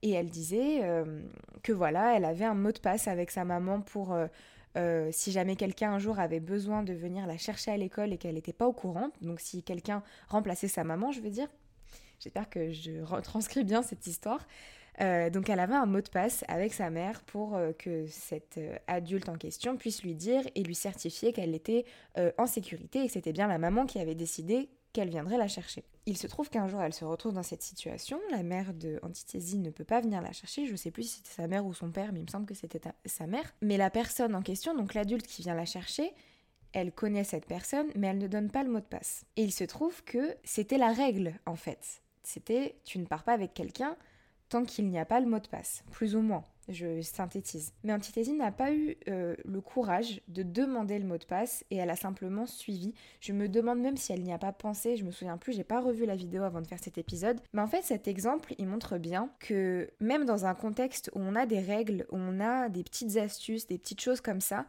et 0.01 0.11
elle 0.11 0.29
disait 0.29 0.83
euh, 0.83 1.21
que 1.63 1.71
voilà, 1.71 2.15
elle 2.15 2.25
avait 2.25 2.45
un 2.45 2.53
mot 2.53 2.71
de 2.71 2.79
passe 2.79 3.07
avec 3.07 3.31
sa 3.31 3.45
maman 3.45 3.81
pour 3.81 4.15
euh, 4.75 5.09
si 5.11 5.31
jamais 5.31 5.55
quelqu'un 5.55 5.93
un 5.93 5.99
jour 5.99 6.19
avait 6.19 6.39
besoin 6.39 6.83
de 6.83 6.93
venir 6.93 7.27
la 7.27 7.37
chercher 7.37 7.71
à 7.71 7.77
l'école 7.77 8.13
et 8.13 8.17
qu'elle 8.17 8.35
n'était 8.35 8.53
pas 8.53 8.67
au 8.67 8.73
courant, 8.73 9.11
donc 9.21 9.39
si 9.39 9.63
quelqu'un 9.63 10.03
remplaçait 10.27 10.67
sa 10.67 10.83
maman, 10.83 11.11
je 11.11 11.21
veux 11.21 11.29
dire, 11.29 11.47
j'espère 12.19 12.49
que 12.49 12.71
je 12.71 13.01
retranscris 13.01 13.63
bien 13.63 13.81
cette 13.81 14.05
histoire. 14.07 14.45
Euh, 15.01 15.29
donc 15.29 15.49
elle 15.49 15.59
avait 15.59 15.75
un 15.75 15.85
mot 15.85 15.99
de 15.99 16.09
passe 16.09 16.45
avec 16.47 16.73
sa 16.73 16.89
mère 16.89 17.21
pour 17.23 17.55
euh, 17.55 17.73
que 17.73 18.07
cet 18.07 18.59
adulte 18.87 19.27
en 19.27 19.35
question 19.35 19.75
puisse 19.75 20.03
lui 20.03 20.15
dire 20.15 20.43
et 20.55 20.63
lui 20.63 20.75
certifier 20.75 21.33
qu'elle 21.33 21.53
était 21.53 21.85
en 22.37 22.47
sécurité 22.47 23.03
et 23.03 23.07
que 23.07 23.13
c'était 23.13 23.33
bien 23.33 23.47
la 23.47 23.57
maman 23.57 23.85
qui 23.85 23.99
avait 23.99 24.15
décidé 24.15 24.69
qu'elle 24.95 25.09
viendrait 25.09 25.37
la 25.37 25.49
chercher. 25.49 25.83
Il 26.05 26.17
se 26.17 26.25
trouve 26.25 26.49
qu'un 26.49 26.69
jour 26.69 26.81
elle 26.81 26.93
se 26.93 27.03
retrouve 27.03 27.33
dans 27.33 27.43
cette 27.43 27.61
situation, 27.61 28.17
la 28.31 28.43
mère 28.43 28.73
de 28.73 28.97
Antithésie 29.03 29.59
ne 29.59 29.69
peut 29.69 29.83
pas 29.83 29.99
venir 29.99 30.21
la 30.21 30.31
chercher, 30.31 30.67
je 30.67 30.75
sais 30.77 30.89
plus 30.89 31.03
si 31.03 31.17
c'était 31.17 31.41
sa 31.41 31.47
mère 31.47 31.65
ou 31.65 31.73
son 31.73 31.91
père, 31.91 32.13
mais 32.13 32.19
il 32.19 32.25
me 32.25 32.31
semble 32.31 32.45
que 32.45 32.53
c'était 32.53 32.79
sa 33.05 33.27
mère. 33.27 33.53
Mais 33.61 33.75
la 33.75 33.89
personne 33.89 34.33
en 34.35 34.41
question, 34.41 34.73
donc 34.73 34.93
l'adulte 34.93 35.27
qui 35.27 35.41
vient 35.41 35.53
la 35.53 35.65
chercher, 35.65 36.13
elle 36.71 36.93
connaît 36.93 37.25
cette 37.25 37.45
personne, 37.45 37.87
mais 37.95 38.07
elle 38.07 38.19
ne 38.19 38.27
donne 38.27 38.49
pas 38.49 38.63
le 38.63 38.71
mot 38.71 38.79
de 38.79 38.85
passe. 38.85 39.25
Et 39.35 39.43
il 39.43 39.51
se 39.51 39.65
trouve 39.65 40.01
que 40.05 40.37
c'était 40.45 40.77
la 40.77 40.93
règle 40.93 41.33
en 41.45 41.57
fait. 41.57 42.01
C'était 42.23 42.77
tu 42.85 42.97
ne 42.97 43.05
pars 43.05 43.23
pas 43.23 43.33
avec 43.33 43.53
quelqu'un 43.53 43.97
tant 44.47 44.63
qu'il 44.63 44.87
n'y 44.87 44.99
a 44.99 45.05
pas 45.05 45.19
le 45.19 45.27
mot 45.27 45.39
de 45.39 45.47
passe, 45.47 45.83
plus 45.91 46.15
ou 46.15 46.21
moins 46.21 46.45
je 46.67 47.01
synthétise. 47.01 47.73
Mais 47.83 47.93
Antithésie 47.93 48.33
n'a 48.33 48.51
pas 48.51 48.73
eu 48.73 48.97
euh, 49.07 49.35
le 49.45 49.61
courage 49.61 50.21
de 50.27 50.43
demander 50.43 50.97
le 50.99 51.05
mot 51.05 51.17
de 51.17 51.25
passe 51.25 51.63
et 51.69 51.77
elle 51.77 51.89
a 51.89 51.95
simplement 51.95 52.45
suivi. 52.45 52.93
Je 53.19 53.33
me 53.33 53.47
demande 53.47 53.79
même 53.79 53.97
si 53.97 54.13
elle 54.13 54.23
n'y 54.23 54.33
a 54.33 54.37
pas 54.37 54.51
pensé, 54.51 54.97
je 54.97 55.03
me 55.03 55.11
souviens 55.11 55.37
plus, 55.37 55.53
j'ai 55.53 55.63
pas 55.63 55.79
revu 55.79 56.05
la 56.05 56.15
vidéo 56.15 56.43
avant 56.43 56.61
de 56.61 56.67
faire 56.67 56.79
cet 56.79 56.97
épisode. 56.97 57.39
Mais 57.53 57.61
en 57.61 57.67
fait, 57.67 57.83
cet 57.83 58.07
exemple, 58.07 58.53
il 58.57 58.67
montre 58.67 58.97
bien 58.97 59.29
que 59.39 59.89
même 59.99 60.25
dans 60.25 60.45
un 60.45 60.55
contexte 60.55 61.11
où 61.13 61.19
on 61.19 61.35
a 61.35 61.45
des 61.45 61.59
règles, 61.59 62.05
où 62.11 62.17
on 62.17 62.39
a 62.39 62.69
des 62.69 62.83
petites 62.83 63.17
astuces, 63.17 63.67
des 63.67 63.77
petites 63.77 64.01
choses 64.01 64.21
comme 64.21 64.41
ça, 64.41 64.65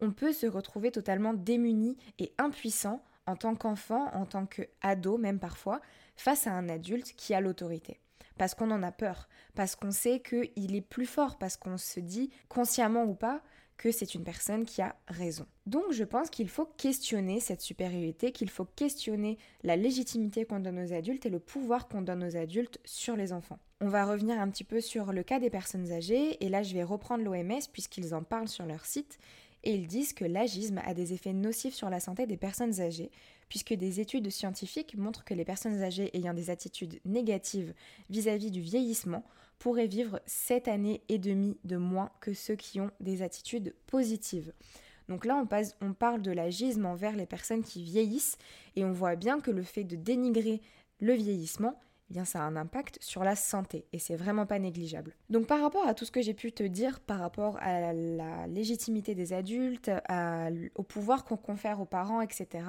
on 0.00 0.10
peut 0.10 0.32
se 0.32 0.46
retrouver 0.46 0.90
totalement 0.90 1.32
démuni 1.32 1.96
et 2.18 2.32
impuissant 2.38 3.02
en 3.26 3.36
tant 3.36 3.54
qu'enfant, 3.54 4.08
en 4.14 4.24
tant 4.24 4.46
qu'ado 4.46 5.18
même 5.18 5.38
parfois, 5.38 5.80
face 6.16 6.46
à 6.46 6.52
un 6.52 6.68
adulte 6.68 7.14
qui 7.16 7.34
a 7.34 7.40
l'autorité 7.40 7.98
parce 8.38 8.54
qu'on 8.54 8.70
en 8.70 8.82
a 8.82 8.92
peur, 8.92 9.28
parce 9.54 9.76
qu'on 9.76 9.90
sait 9.90 10.20
qu'il 10.20 10.74
est 10.74 10.80
plus 10.80 11.06
fort, 11.06 11.38
parce 11.38 11.56
qu'on 11.56 11.78
se 11.78 12.00
dit, 12.00 12.30
consciemment 12.48 13.04
ou 13.04 13.14
pas, 13.14 13.42
que 13.76 13.92
c'est 13.92 14.14
une 14.14 14.24
personne 14.24 14.64
qui 14.64 14.80
a 14.80 14.96
raison. 15.08 15.46
Donc 15.66 15.92
je 15.92 16.04
pense 16.04 16.30
qu'il 16.30 16.48
faut 16.48 16.64
questionner 16.64 17.40
cette 17.40 17.60
supériorité, 17.60 18.32
qu'il 18.32 18.48
faut 18.48 18.64
questionner 18.64 19.38
la 19.62 19.76
légitimité 19.76 20.44
qu'on 20.44 20.60
donne 20.60 20.78
aux 20.78 20.92
adultes 20.92 21.26
et 21.26 21.30
le 21.30 21.40
pouvoir 21.40 21.88
qu'on 21.88 22.02
donne 22.02 22.24
aux 22.24 22.36
adultes 22.36 22.80
sur 22.84 23.16
les 23.16 23.32
enfants. 23.32 23.58
On 23.82 23.88
va 23.88 24.06
revenir 24.06 24.40
un 24.40 24.48
petit 24.48 24.64
peu 24.64 24.80
sur 24.80 25.12
le 25.12 25.22
cas 25.22 25.40
des 25.40 25.50
personnes 25.50 25.92
âgées, 25.92 26.42
et 26.44 26.48
là 26.48 26.62
je 26.62 26.72
vais 26.72 26.84
reprendre 26.84 27.24
l'OMS 27.24 27.60
puisqu'ils 27.72 28.14
en 28.14 28.22
parlent 28.22 28.48
sur 28.48 28.64
leur 28.64 28.86
site, 28.86 29.18
et 29.64 29.74
ils 29.74 29.86
disent 29.86 30.14
que 30.14 30.24
l'agisme 30.24 30.80
a 30.86 30.94
des 30.94 31.12
effets 31.12 31.32
nocifs 31.32 31.74
sur 31.74 31.90
la 31.90 32.00
santé 32.00 32.26
des 32.26 32.36
personnes 32.36 32.80
âgées, 32.80 33.10
puisque 33.48 33.74
des 33.74 34.00
études 34.00 34.30
scientifiques 34.30 34.96
montrent 34.96 35.24
que 35.24 35.34
les 35.34 35.44
personnes 35.44 35.82
âgées 35.82 36.16
ayant 36.16 36.34
des 36.34 36.50
attitudes 36.50 37.00
négatives 37.04 37.74
vis-à-vis 38.10 38.50
du 38.50 38.60
vieillissement 38.60 39.24
pourraient 39.58 39.86
vivre 39.86 40.20
7 40.26 40.68
années 40.68 41.02
et 41.08 41.18
demie 41.18 41.58
de 41.64 41.76
moins 41.76 42.10
que 42.20 42.34
ceux 42.34 42.56
qui 42.56 42.80
ont 42.80 42.90
des 43.00 43.22
attitudes 43.22 43.74
positives. 43.86 44.52
Donc 45.08 45.24
là, 45.24 45.36
on, 45.36 45.86
on 45.86 45.92
parle 45.92 46.20
de 46.20 46.32
l'agisme 46.32 46.84
envers 46.84 47.16
les 47.16 47.26
personnes 47.26 47.62
qui 47.62 47.82
vieillissent 47.82 48.38
et 48.74 48.84
on 48.84 48.92
voit 48.92 49.16
bien 49.16 49.40
que 49.40 49.50
le 49.50 49.62
fait 49.62 49.84
de 49.84 49.96
dénigrer 49.96 50.60
le 51.00 51.14
vieillissement, 51.14 51.78
eh 52.10 52.14
bien 52.14 52.24
ça 52.24 52.40
a 52.40 52.42
un 52.42 52.56
impact 52.56 52.98
sur 53.00 53.24
la 53.24 53.34
santé 53.34 53.86
et 53.92 53.98
c'est 53.98 54.16
vraiment 54.16 54.46
pas 54.46 54.58
négligeable. 54.58 55.14
Donc 55.30 55.46
par 55.46 55.60
rapport 55.60 55.86
à 55.86 55.94
tout 55.94 56.04
ce 56.04 56.10
que 56.10 56.22
j'ai 56.22 56.34
pu 56.34 56.52
te 56.52 56.62
dire 56.62 57.00
par 57.00 57.18
rapport 57.18 57.56
à 57.60 57.92
la 57.92 58.46
légitimité 58.46 59.14
des 59.14 59.32
adultes, 59.32 59.90
au 60.74 60.82
pouvoir 60.82 61.24
qu'on 61.24 61.36
confère 61.36 61.80
aux 61.80 61.86
parents, 61.86 62.20
etc., 62.20 62.64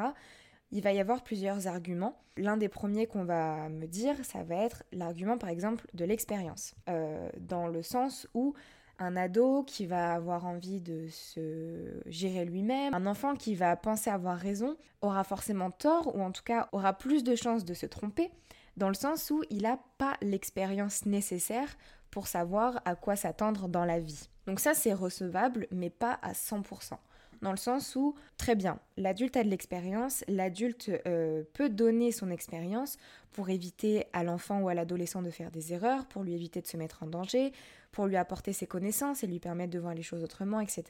il 0.72 0.82
va 0.82 0.92
y 0.92 1.00
avoir 1.00 1.24
plusieurs 1.24 1.68
arguments. 1.68 2.18
L'un 2.36 2.58
des 2.58 2.70
premiers 2.70 3.08
qu'on 3.08 3.24
va 3.24 3.70
me 3.70 3.88
dire, 3.88 4.16
ça 4.24 4.44
va 4.44 4.56
être 4.56 4.84
l'argument 4.92 5.38
par 5.38 5.50
exemple 5.50 5.86
de 5.94 6.06
l'expérience, 6.06 6.76
euh, 6.90 7.30
dans 7.40 7.68
le 7.68 7.82
sens 7.82 8.28
où 8.34 8.54
un 9.00 9.16
ado 9.16 9.64
qui 9.64 9.86
va 9.86 10.14
avoir 10.14 10.46
envie 10.46 10.82
de 10.82 11.08
se 11.10 12.02
gérer 12.08 12.46
lui-même, 12.46 12.94
un 12.94 13.06
enfant 13.06 13.36
qui 13.36 13.56
va 13.56 13.76
penser 13.76 14.10
avoir 14.10 14.38
raison, 14.38 14.76
aura 15.02 15.24
forcément 15.24 15.72
tort 15.72 16.16
ou 16.16 16.22
en 16.22 16.32
tout 16.32 16.44
cas 16.44 16.68
aura 16.72 16.94
plus 16.94 17.24
de 17.24 17.36
chances 17.36 17.64
de 17.64 17.74
se 17.74 17.86
tromper, 17.86 18.32
dans 18.76 18.90
le 18.90 18.96
sens 18.96 19.30
où 19.30 19.44
il 19.50 19.64
n'a 19.64 19.80
pas 19.98 20.16
l'expérience 20.22 21.06
nécessaire 21.06 21.78
pour 22.12 22.28
savoir 22.28 22.82
à 22.86 22.96
quoi 22.96 23.16
s'attendre 23.16 23.68
dans 23.68 23.86
la 23.86 24.00
vie. 24.00 24.30
Donc 24.48 24.60
ça 24.60 24.74
c'est 24.74 24.94
recevable 24.94 25.68
mais 25.72 25.90
pas 25.90 26.20
à 26.22 26.34
100% 26.34 26.94
dans 27.42 27.52
le 27.52 27.58
sens 27.58 27.96
où, 27.96 28.16
très 28.38 28.56
bien, 28.56 28.80
l'adulte 28.98 29.38
a 29.38 29.44
de 29.44 29.50
l'expérience, 29.50 30.24
l'adulte 30.28 30.92
euh, 31.06 31.44
peut 31.54 31.70
donner 31.70 32.12
son 32.12 32.30
expérience 32.30 32.98
pour 33.32 33.50
éviter 33.50 34.06
à 34.14 34.24
l'enfant 34.24 34.62
ou 34.62 34.70
à 34.70 34.74
l'adolescent 34.74 35.22
de 35.22 35.30
faire 35.30 35.52
des 35.52 35.74
erreurs, 35.74 36.06
pour 36.08 36.24
lui 36.24 36.34
éviter 36.34 36.62
de 36.62 36.68
se 36.68 36.78
mettre 36.78 37.04
en 37.04 37.08
danger, 37.08 37.52
pour 37.92 38.08
lui 38.08 38.16
apporter 38.16 38.54
ses 38.54 38.68
connaissances 38.68 39.24
et 39.24 39.28
lui 39.28 39.40
permettre 39.40 39.72
de 39.72 39.80
voir 39.80 39.94
les 39.94 40.04
choses 40.04 40.24
autrement, 40.24 40.60
etc. 40.60 40.84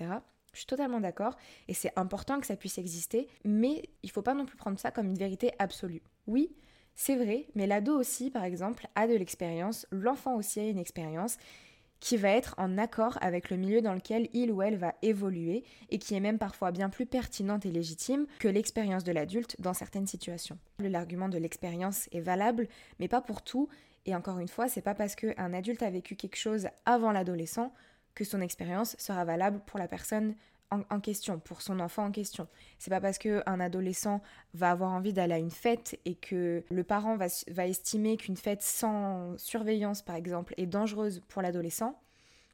Je 0.54 0.60
suis 0.60 0.68
totalement 0.68 1.00
d'accord 1.00 1.36
et 1.68 1.74
c'est 1.74 1.92
important 1.98 2.40
que 2.40 2.48
ça 2.48 2.56
puisse 2.56 2.78
exister, 2.78 3.28
mais 3.46 3.84
il 4.04 4.08
ne 4.08 4.12
faut 4.12 4.22
pas 4.22 4.34
non 4.34 4.46
plus 4.46 4.58
prendre 4.58 4.80
ça 4.80 4.92
comme 4.92 5.08
une 5.08 5.18
vérité 5.18 5.52
absolue. 5.60 6.02
Oui, 6.26 6.56
c'est 6.96 7.16
vrai, 7.16 7.46
mais 7.54 7.68
l'ado 7.68 7.96
aussi, 7.96 8.32
par 8.32 8.44
exemple, 8.44 8.88
a 8.96 9.08
de 9.08 9.14
l'expérience, 9.14 9.86
l'enfant 9.92 10.36
aussi 10.36 10.60
a 10.60 10.68
une 10.68 10.80
expérience 10.80 11.38
qui 12.00 12.18
va 12.18 12.30
être 12.30 12.54
en 12.58 12.78
accord 12.78 13.18
avec 13.22 13.50
le 13.50 13.58
milieu 13.58 13.82
dans 13.82 13.94
lequel 13.94 14.30
il 14.34 14.52
ou 14.52 14.62
elle 14.62 14.78
va 14.78 14.94
évoluer 15.02 15.64
et 15.90 16.00
qui 16.00 16.16
est 16.16 16.20
même 16.20 16.38
parfois 16.38 16.72
bien 16.72 16.90
plus 16.90 17.06
pertinente 17.06 17.66
et 17.66 17.72
légitime 17.72 18.28
que 18.40 18.48
l'expérience 18.48 19.04
de 19.04 19.12
l'adulte 19.12 19.60
dans 19.60 19.74
certaines 19.74 20.08
situations. 20.08 20.58
L'argument 20.80 21.30
de 21.30 21.38
l'expérience 21.38 22.08
est 22.12 22.22
valable, 22.22 22.68
mais 23.00 23.08
pas 23.08 23.22
pour 23.22 23.42
tout, 23.42 23.70
et 24.06 24.16
encore 24.16 24.40
une 24.40 24.48
fois, 24.48 24.70
c'est 24.70 24.82
pas 24.82 24.96
parce 24.96 25.16
qu'un 25.16 25.54
adulte 25.54 25.84
a 25.84 25.90
vécu 25.90 26.16
quelque 26.16 26.38
chose 26.38 26.68
avant 26.86 27.12
l'adolescent 27.12 27.74
que 28.16 28.24
son 28.24 28.42
expérience 28.42 28.96
sera 28.98 29.26
valable 29.26 29.62
pour 29.66 29.80
la 29.80 29.88
personne 29.88 30.34
en, 30.72 31.00
question, 31.00 31.40
pour 31.40 31.62
son 31.62 31.80
enfant 31.80 32.06
en 32.06 32.12
question. 32.12 32.48
C'est 32.78 32.90
pas 32.90 33.00
parce 33.00 33.18
qu'un 33.18 33.60
adolescent 33.60 34.22
va 34.54 34.72
avoir 34.72 34.92
envie 34.92 35.14
d'aller 35.14 35.36
à 35.36 35.38
une 35.38 35.52
fête 35.52 36.00
et 36.06 36.16
que 36.16 36.64
le 36.70 36.84
parent 36.84 37.18
va, 37.18 37.68
estimer 37.68 38.18
qu'une 38.18 38.38
fête 38.38 38.62
sans 38.62 39.38
surveillance, 39.38 40.02
par 40.02 40.16
exemple, 40.16 40.54
est 40.58 40.66
dangereuse 40.66 41.22
pour 41.28 41.42
l'adolescent, 41.42 42.00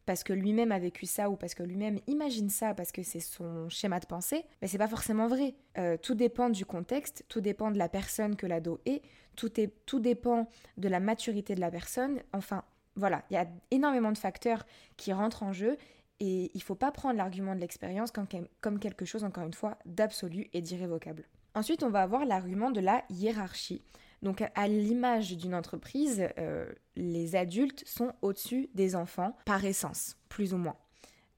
parce 0.06 0.24
que 0.24 0.34
lui-même 0.34 0.72
a 0.72 0.80
vécu 0.80 1.06
ça 1.06 1.30
ou 1.30 1.36
parce 1.36 1.56
que 1.56 1.64
lui-même 1.64 2.00
imagine 2.08 2.50
ça 2.50 2.74
parce 2.74 2.92
que 2.92 3.04
c'est 3.04 3.20
son 3.20 3.70
schéma 3.70 4.00
de 4.00 4.06
pensée, 4.06 4.46
mais 4.62 4.68
c'est 4.68 4.78
pas 4.78 4.88
forcément 4.88 5.28
vrai. 5.28 5.56
Euh, 5.78 5.98
tout 5.98 6.14
dépend 6.14 6.50
du 6.50 6.66
contexte, 6.66 7.26
tout 7.30 7.42
dépend 7.42 7.72
de 7.72 7.78
la 7.78 7.90
personne 7.90 8.36
que 8.36 8.46
l'ado 8.46 8.80
est, 8.86 9.02
tout, 9.36 9.60
est, 9.60 9.72
tout 9.86 10.00
dépend 10.00 10.50
de 10.78 10.88
la 10.90 11.00
maturité 11.00 11.56
de 11.56 11.62
la 11.62 11.72
personne. 11.72 12.22
Enfin, 12.34 12.64
voilà, 12.96 13.24
il 13.32 13.34
y 13.34 13.38
a 13.38 13.48
énormément 13.72 14.12
de 14.12 14.18
facteurs 14.18 14.66
qui 14.98 15.14
rentrent 15.14 15.44
en 15.44 15.54
jeu 15.54 15.78
et 16.20 16.52
il 16.54 16.58
ne 16.58 16.64
faut 16.64 16.76
pas 16.76 16.92
prendre 16.92 17.18
l'argument 17.18 17.56
de 17.56 17.60
l'expérience 17.60 18.12
comme 18.12 18.80
quelque 18.80 19.06
chose, 19.06 19.24
encore 19.24 19.46
une 19.46 19.54
fois, 19.54 19.78
d'absolu 19.86 20.50
et 20.54 20.62
d'irrévocable. 20.62 21.26
Ensuite, 21.56 21.84
on 21.84 21.90
va 21.90 22.02
avoir 22.02 22.26
l'argument 22.26 22.72
de 22.72 22.80
la 22.80 23.04
hiérarchie. 23.10 23.82
Donc, 24.22 24.44
à 24.56 24.68
l'image 24.68 25.36
d'une 25.36 25.54
entreprise, 25.54 26.28
euh, 26.38 26.72
les 26.96 27.36
adultes 27.36 27.84
sont 27.86 28.14
au-dessus 28.22 28.70
des 28.74 28.96
enfants 28.96 29.36
par 29.46 29.64
essence, 29.66 30.16
plus 30.30 30.54
ou 30.54 30.58
moins. 30.58 30.78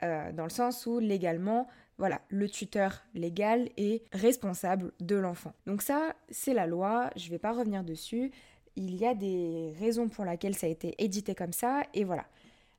Euh, 0.03 0.31
dans 0.31 0.43
le 0.43 0.49
sens 0.49 0.85
où 0.85 0.99
légalement, 0.99 1.67
voilà, 1.97 2.21
le 2.29 2.47
tuteur 2.47 3.01
légal 3.13 3.69
est 3.77 4.03
responsable 4.13 4.91
de 4.99 5.15
l'enfant. 5.15 5.53
Donc 5.65 5.81
ça, 5.81 6.13
c'est 6.29 6.53
la 6.53 6.67
loi, 6.67 7.09
je 7.15 7.25
ne 7.25 7.31
vais 7.31 7.39
pas 7.39 7.53
revenir 7.53 7.83
dessus. 7.83 8.31
Il 8.75 8.95
y 8.95 9.05
a 9.05 9.15
des 9.15 9.73
raisons 9.79 10.07
pour 10.07 10.25
lesquelles 10.25 10.55
ça 10.55 10.67
a 10.67 10.69
été 10.69 10.95
édité 11.03 11.33
comme 11.33 11.53
ça, 11.53 11.83
et 11.93 12.03
voilà. 12.03 12.25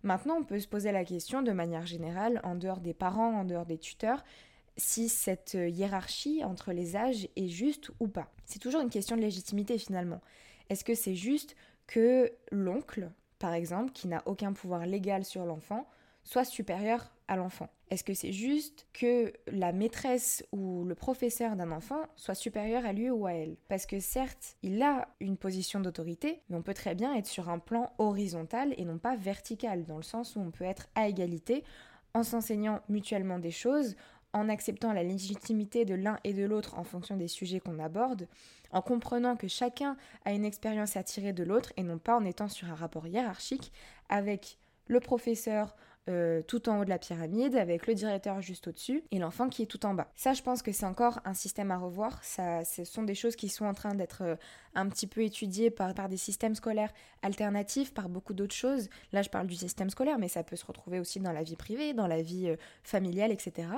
Maintenant, 0.03 0.37
on 0.39 0.45
peut 0.45 0.61
se 0.61 0.69
poser 0.69 0.93
la 0.93 1.05
question 1.05 1.43
de 1.43 1.53
manière 1.53 1.87
générale, 1.87 2.41
en 2.45 2.55
dehors 2.55 2.81
des 2.81 2.95
parents, 2.95 3.41
en 3.41 3.45
dehors 3.45 3.67
des 3.67 3.79
tuteurs, 3.79 4.25
si 4.77 5.09
cette 5.09 5.55
hiérarchie 5.55 6.45
entre 6.45 6.73
les 6.73 6.97
âges 6.97 7.29
est 7.37 7.49
juste 7.49 7.91
ou 7.99 8.09
pas. 8.09 8.31
C'est 8.45 8.59
toujours 8.59 8.83
une 8.83 8.91
question 8.91 9.17
de 9.17 9.23
légitimité 9.23 9.79
finalement. 9.79 10.21
Est-ce 10.69 10.85
que 10.85 10.95
c'est 10.95 11.15
juste 11.15 11.57
que 11.87 12.31
l'oncle, 12.51 13.11
par 13.39 13.55
exemple, 13.55 13.93
qui 13.93 14.09
n'a 14.09 14.23
aucun 14.27 14.53
pouvoir 14.53 14.87
légal 14.87 15.25
sur 15.25 15.47
l'enfant, 15.47 15.89
soit 16.25 16.45
supérieur 16.45 17.13
à 17.29 17.37
l'enfant? 17.37 17.69
Est-ce 17.89 18.03
que 18.03 18.15
c'est 18.15 18.33
juste 18.33 18.89
que 18.93 19.33
la 19.47 19.71
maîtresse 19.73 20.45
ou 20.51 20.85
le 20.85 20.97
professeur 20.97 21.55
d'un 21.55 21.71
enfant 21.71 22.03
soit 22.17 22.35
supérieur 22.35 22.85
à 22.85 22.93
lui 22.93 23.11
ou 23.11 23.27
à 23.27 23.33
elle? 23.33 23.57
Parce 23.69 23.87
que 23.87 24.01
certes, 24.01 24.57
il 24.63 24.83
a 24.83 25.09
une 25.21 25.37
position 25.37 25.79
d'autorité, 25.79 26.43
mais 26.49 26.57
on 26.57 26.63
peut 26.63 26.75
très 26.75 26.97
bien 26.97 27.15
être 27.15 27.29
sur 27.29 27.49
un 27.49 27.61
plan 27.61 27.93
horizontal 27.99 28.75
et 28.77 28.85
non 28.85 28.99
pas 28.99 29.15
vertical, 29.15 29.85
dans 29.85 29.99
le 29.99 30.03
sens 30.03 30.35
où 30.35 30.41
on 30.41 30.51
peut 30.51 30.65
être 30.65 30.89
à 30.97 31.07
égalité 31.09 31.63
en 32.13 32.25
s'enseignant 32.25 32.81
mutuellement 32.89 33.39
des 33.39 33.53
choses, 33.53 33.95
en 34.33 34.49
acceptant 34.49 34.93
la 34.93 35.05
légitimité 35.05 35.85
de 35.85 35.95
l'un 35.95 36.19
et 36.25 36.35
de 36.35 36.45
l'autre 36.45 36.77
en 36.79 36.85
fonction 36.85 37.17
des 37.17 37.29
sujets 37.29 37.61
qu'on 37.61 37.79
aborde, 37.79 38.27
en 38.73 38.83
comprenant 38.83 39.37
que 39.37 39.47
chacun 39.47 39.97
a 40.25 40.33
une 40.33 40.45
expérience 40.45 40.97
à 40.97 41.05
tirer 41.05 41.33
de 41.33 41.45
l'autre 41.45 41.73
et 41.77 41.85
non 41.85 41.99
pas 41.99 42.17
en 42.17 42.25
étant 42.25 42.49
sur 42.49 42.69
un 42.69 42.75
rapport 42.75 43.07
hiérarchique 43.07 43.73
avec 44.09 44.59
le 44.89 44.99
professeur 44.99 45.77
euh, 46.09 46.41
tout 46.43 46.69
en 46.69 46.79
haut 46.79 46.85
de 46.85 46.89
la 46.89 46.99
pyramide, 46.99 47.57
avec 47.57 47.89
le 47.89 47.95
directeur 47.95 48.41
juste 48.41 48.69
au-dessus 48.69 49.03
et 49.11 49.19
l'enfant 49.19 49.49
qui 49.49 49.63
est 49.63 49.67
tout 49.67 49.85
en 49.87 49.95
bas. 49.95 50.07
Ça, 50.15 50.35
je 50.35 50.43
pense 50.43 50.63
que 50.63 50.71
c'est 50.71 50.87
encore 50.87 51.19
un 51.25 51.35
système 51.35 51.73
à 51.73 51.79
revoir. 51.79 52.23
Ça, 52.23 52.65
ce 52.65 52.85
sont 52.85 53.03
des 53.03 53.17
choses 53.17 53.35
qui 53.35 53.49
sont 53.49 53.65
en 53.65 53.75
train 53.75 53.95
d'être 53.95 54.23
euh, 54.23 54.37
un 54.77 54.89
petit 54.89 55.09
peu 55.09 55.23
étudiées 55.23 55.71
par, 55.71 56.09
des 56.09 56.17
systèmes 56.17 56.55
scolaires 56.55 56.93
alternatifs, 57.23 57.93
par 57.93 58.09
beaucoup 58.09 58.35
d'autres 58.35 58.55
choses. 58.55 58.89
Là, 59.13 59.23
je 59.23 59.31
parle 59.31 59.49
du 59.49 59.57
système 59.57 59.91
scolaire, 59.91 60.19
mais 60.19 60.29
ça 60.29 60.45
peut 60.45 60.55
se 60.55 60.65
retrouver 60.65 61.01
aussi 61.01 61.19
dans 61.19 61.33
la 61.33 61.43
vie 61.43 61.57
privée, 61.57 61.93
dans 61.93 62.07
la 62.07 62.23
vie 62.23 62.51
euh, 62.51 62.57
familiale, 62.85 63.33
etc. 63.33 63.69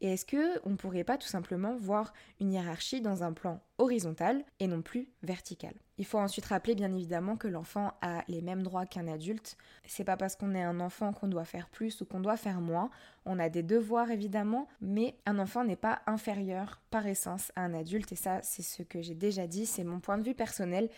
Et 0.00 0.12
est-ce 0.12 0.24
que 0.24 0.60
on 0.64 0.76
pourrait 0.76 1.04
pas 1.04 1.18
tout 1.18 1.26
simplement 1.26 1.76
voir 1.76 2.12
une 2.40 2.52
hiérarchie 2.52 3.00
dans 3.00 3.24
un 3.24 3.32
plan 3.32 3.60
horizontal 3.78 4.44
et 4.60 4.68
non 4.68 4.80
plus 4.80 5.08
vertical? 5.22 5.74
Il 5.98 6.04
faut 6.04 6.18
ensuite 6.18 6.46
rappeler 6.46 6.76
bien 6.76 6.94
évidemment 6.94 7.36
que 7.36 7.48
l'enfant 7.48 7.92
a 8.00 8.22
les 8.28 8.40
mêmes 8.40 8.62
droits 8.62 8.86
qu'un 8.86 9.08
adulte. 9.08 9.56
C'est 9.84 10.04
pas 10.04 10.16
parce 10.16 10.36
qu'on 10.36 10.54
est 10.54 10.62
un 10.62 10.78
enfant 10.78 11.12
qu'on 11.12 11.26
doit 11.26 11.44
faire 11.44 11.68
plus 11.68 12.00
ou 12.00 12.04
qu'on 12.04 12.20
doit 12.20 12.36
faire 12.36 12.60
moins. 12.60 12.90
On 13.26 13.40
a 13.40 13.48
des 13.48 13.64
devoirs 13.64 14.12
évidemment, 14.12 14.68
mais 14.80 15.16
un 15.26 15.40
enfant 15.40 15.64
n'est 15.64 15.74
pas 15.74 16.00
inférieur 16.06 16.80
par 16.90 17.06
essence 17.08 17.50
à 17.56 17.62
un 17.62 17.74
adulte 17.74 18.12
et 18.12 18.16
ça 18.16 18.40
c'est 18.42 18.62
ce 18.62 18.84
que 18.84 19.02
j'ai 19.02 19.14
déjà 19.14 19.48
dit, 19.48 19.66
c'est 19.66 19.84
mon 19.84 19.98
point 19.98 20.18
de 20.18 20.22
vue 20.22 20.34
personnel. 20.34 20.88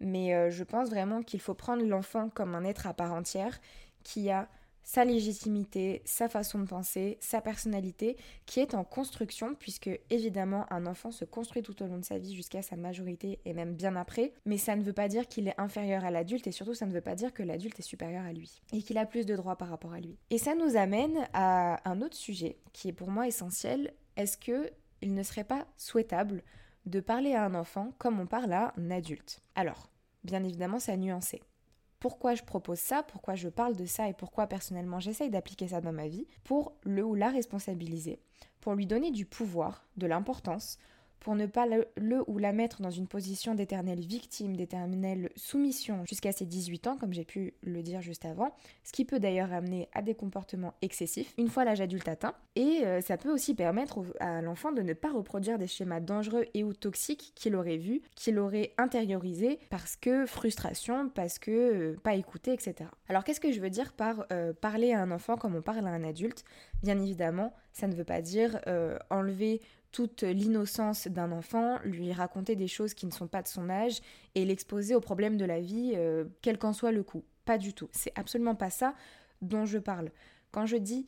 Mais 0.00 0.34
euh, 0.34 0.50
je 0.50 0.64
pense 0.64 0.88
vraiment 0.88 1.22
qu'il 1.22 1.40
faut 1.40 1.54
prendre 1.54 1.84
l'enfant 1.84 2.30
comme 2.30 2.54
un 2.54 2.64
être 2.64 2.86
à 2.86 2.94
part 2.94 3.12
entière 3.12 3.60
qui 4.02 4.30
a 4.30 4.48
sa 4.86 5.04
légitimité, 5.04 6.00
sa 6.04 6.28
façon 6.28 6.60
de 6.60 6.64
penser, 6.64 7.18
sa 7.20 7.40
personnalité, 7.40 8.16
qui 8.46 8.60
est 8.60 8.72
en 8.72 8.84
construction, 8.84 9.56
puisque 9.56 9.90
évidemment 10.10 10.64
un 10.72 10.86
enfant 10.86 11.10
se 11.10 11.24
construit 11.24 11.62
tout 11.62 11.82
au 11.82 11.86
long 11.86 11.98
de 11.98 12.04
sa 12.04 12.18
vie 12.18 12.36
jusqu'à 12.36 12.62
sa 12.62 12.76
majorité 12.76 13.40
et 13.44 13.52
même 13.52 13.74
bien 13.74 13.96
après, 13.96 14.32
mais 14.44 14.58
ça 14.58 14.76
ne 14.76 14.84
veut 14.84 14.92
pas 14.92 15.08
dire 15.08 15.26
qu'il 15.26 15.48
est 15.48 15.60
inférieur 15.60 16.04
à 16.04 16.12
l'adulte 16.12 16.46
et 16.46 16.52
surtout 16.52 16.72
ça 16.72 16.86
ne 16.86 16.92
veut 16.92 17.00
pas 17.00 17.16
dire 17.16 17.34
que 17.34 17.42
l'adulte 17.42 17.80
est 17.80 17.82
supérieur 17.82 18.24
à 18.24 18.32
lui 18.32 18.62
et 18.72 18.80
qu'il 18.80 18.96
a 18.96 19.06
plus 19.06 19.26
de 19.26 19.34
droits 19.34 19.56
par 19.56 19.70
rapport 19.70 19.92
à 19.92 19.98
lui. 20.00 20.16
Et 20.30 20.38
ça 20.38 20.54
nous 20.54 20.76
amène 20.76 21.26
à 21.32 21.80
un 21.90 22.00
autre 22.00 22.16
sujet 22.16 22.56
qui 22.72 22.88
est 22.88 22.92
pour 22.92 23.10
moi 23.10 23.26
essentiel. 23.26 23.92
Est-ce 24.16 24.38
que 24.38 24.70
il 25.02 25.14
ne 25.14 25.24
serait 25.24 25.44
pas 25.44 25.66
souhaitable 25.76 26.44
de 26.86 27.00
parler 27.00 27.32
à 27.32 27.44
un 27.44 27.56
enfant 27.56 27.90
comme 27.98 28.20
on 28.20 28.26
parle 28.26 28.52
à 28.52 28.72
un 28.78 28.90
adulte? 28.92 29.42
Alors, 29.56 29.90
bien 30.22 30.44
évidemment, 30.44 30.78
c'est 30.78 30.92
à 30.92 30.96
nuancer 30.96 31.42
pourquoi 32.00 32.34
je 32.34 32.42
propose 32.42 32.78
ça, 32.78 33.02
pourquoi 33.02 33.34
je 33.34 33.48
parle 33.48 33.76
de 33.76 33.86
ça 33.86 34.08
et 34.08 34.14
pourquoi 34.14 34.46
personnellement 34.46 35.00
j'essaye 35.00 35.30
d'appliquer 35.30 35.68
ça 35.68 35.80
dans 35.80 35.92
ma 35.92 36.08
vie, 36.08 36.26
pour 36.44 36.74
le 36.82 37.04
ou 37.04 37.14
la 37.14 37.30
responsabiliser, 37.30 38.20
pour 38.60 38.74
lui 38.74 38.86
donner 38.86 39.10
du 39.10 39.26
pouvoir, 39.26 39.86
de 39.96 40.06
l'importance, 40.06 40.78
pour 41.26 41.34
ne 41.34 41.46
pas 41.46 41.66
le, 41.66 42.22
ou 42.28 42.38
la 42.38 42.52
mettre 42.52 42.82
dans 42.82 42.92
une 42.92 43.08
position 43.08 43.56
d'éternelle 43.56 43.98
victime, 43.98 44.56
d'éternelle 44.56 45.30
soumission 45.34 46.04
jusqu'à 46.08 46.30
ses 46.30 46.46
18 46.46 46.86
ans, 46.86 46.96
comme 46.96 47.12
j'ai 47.12 47.24
pu 47.24 47.54
le 47.64 47.82
dire 47.82 48.00
juste 48.00 48.24
avant, 48.24 48.54
ce 48.84 48.92
qui 48.92 49.04
peut 49.04 49.18
d'ailleurs 49.18 49.52
amener 49.52 49.88
à 49.92 50.02
des 50.02 50.14
comportements 50.14 50.74
excessifs 50.82 51.34
une 51.36 51.48
fois 51.48 51.64
l'âge 51.64 51.80
adulte 51.80 52.06
atteint. 52.06 52.34
Et 52.54 52.82
euh, 52.84 53.00
ça 53.00 53.16
peut 53.16 53.32
aussi 53.32 53.56
permettre 53.56 54.04
à 54.20 54.40
l'enfant 54.40 54.70
de 54.70 54.82
ne 54.82 54.92
pas 54.92 55.10
reproduire 55.10 55.58
des 55.58 55.66
schémas 55.66 55.98
dangereux 55.98 56.44
et 56.54 56.62
ou 56.62 56.72
toxiques 56.72 57.32
qu'il 57.34 57.56
aurait 57.56 57.76
vus, 57.76 58.02
qu'il 58.14 58.38
aurait 58.38 58.72
intériorisés 58.78 59.58
parce 59.68 59.96
que 59.96 60.26
frustration, 60.26 61.08
parce 61.08 61.40
que 61.40 61.50
euh, 61.50 61.96
pas 62.04 62.14
écouté, 62.14 62.52
etc. 62.52 62.88
Alors 63.08 63.24
qu'est-ce 63.24 63.40
que 63.40 63.50
je 63.50 63.60
veux 63.60 63.70
dire 63.70 63.94
par 63.94 64.26
euh, 64.30 64.52
parler 64.52 64.92
à 64.92 65.02
un 65.02 65.10
enfant 65.10 65.36
comme 65.36 65.56
on 65.56 65.62
parle 65.62 65.88
à 65.88 65.90
un 65.90 66.04
adulte? 66.04 66.44
Bien 66.84 66.96
évidemment, 67.00 67.52
ça 67.72 67.88
ne 67.88 67.96
veut 67.96 68.04
pas 68.04 68.20
dire 68.20 68.60
enlever 69.10 69.60
toute 69.96 70.24
l'innocence 70.24 71.08
d'un 71.08 71.32
enfant, 71.32 71.78
lui 71.82 72.12
raconter 72.12 72.54
des 72.54 72.68
choses 72.68 72.92
qui 72.92 73.06
ne 73.06 73.10
sont 73.10 73.28
pas 73.28 73.40
de 73.40 73.48
son 73.48 73.70
âge 73.70 74.02
et 74.34 74.44
l'exposer 74.44 74.94
aux 74.94 75.00
problèmes 75.00 75.38
de 75.38 75.46
la 75.46 75.58
vie, 75.58 75.92
euh, 75.94 76.26
quel 76.42 76.58
qu'en 76.58 76.74
soit 76.74 76.92
le 76.92 77.02
coup. 77.02 77.24
Pas 77.46 77.56
du 77.56 77.72
tout. 77.72 77.88
C'est 77.92 78.12
absolument 78.14 78.54
pas 78.54 78.68
ça 78.68 78.94
dont 79.40 79.64
je 79.64 79.78
parle. 79.78 80.10
Quand 80.50 80.66
je 80.66 80.76
dis 80.76 81.06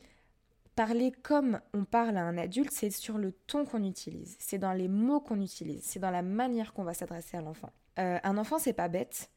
parler 0.75 1.11
comme 1.21 1.59
on 1.75 1.85
parle 1.85 2.17
à 2.17 2.23
un 2.23 2.35
adulte, 2.35 2.71
c'est 2.71 2.89
sur 2.89 3.19
le 3.19 3.31
ton 3.31 3.63
qu'on 3.63 3.83
utilise, 3.83 4.35
c'est 4.39 4.57
dans 4.57 4.73
les 4.73 4.87
mots 4.87 5.19
qu'on 5.19 5.39
utilise, 5.39 5.83
c'est 5.83 5.99
dans 5.99 6.09
la 6.09 6.23
manière 6.23 6.73
qu'on 6.73 6.83
va 6.83 6.95
s'adresser 6.95 7.37
à 7.37 7.41
l'enfant. 7.41 7.71
Euh, 7.99 8.17
un 8.23 8.39
enfant, 8.39 8.57
c'est 8.57 8.73
pas 8.73 8.87
bête. 8.87 9.29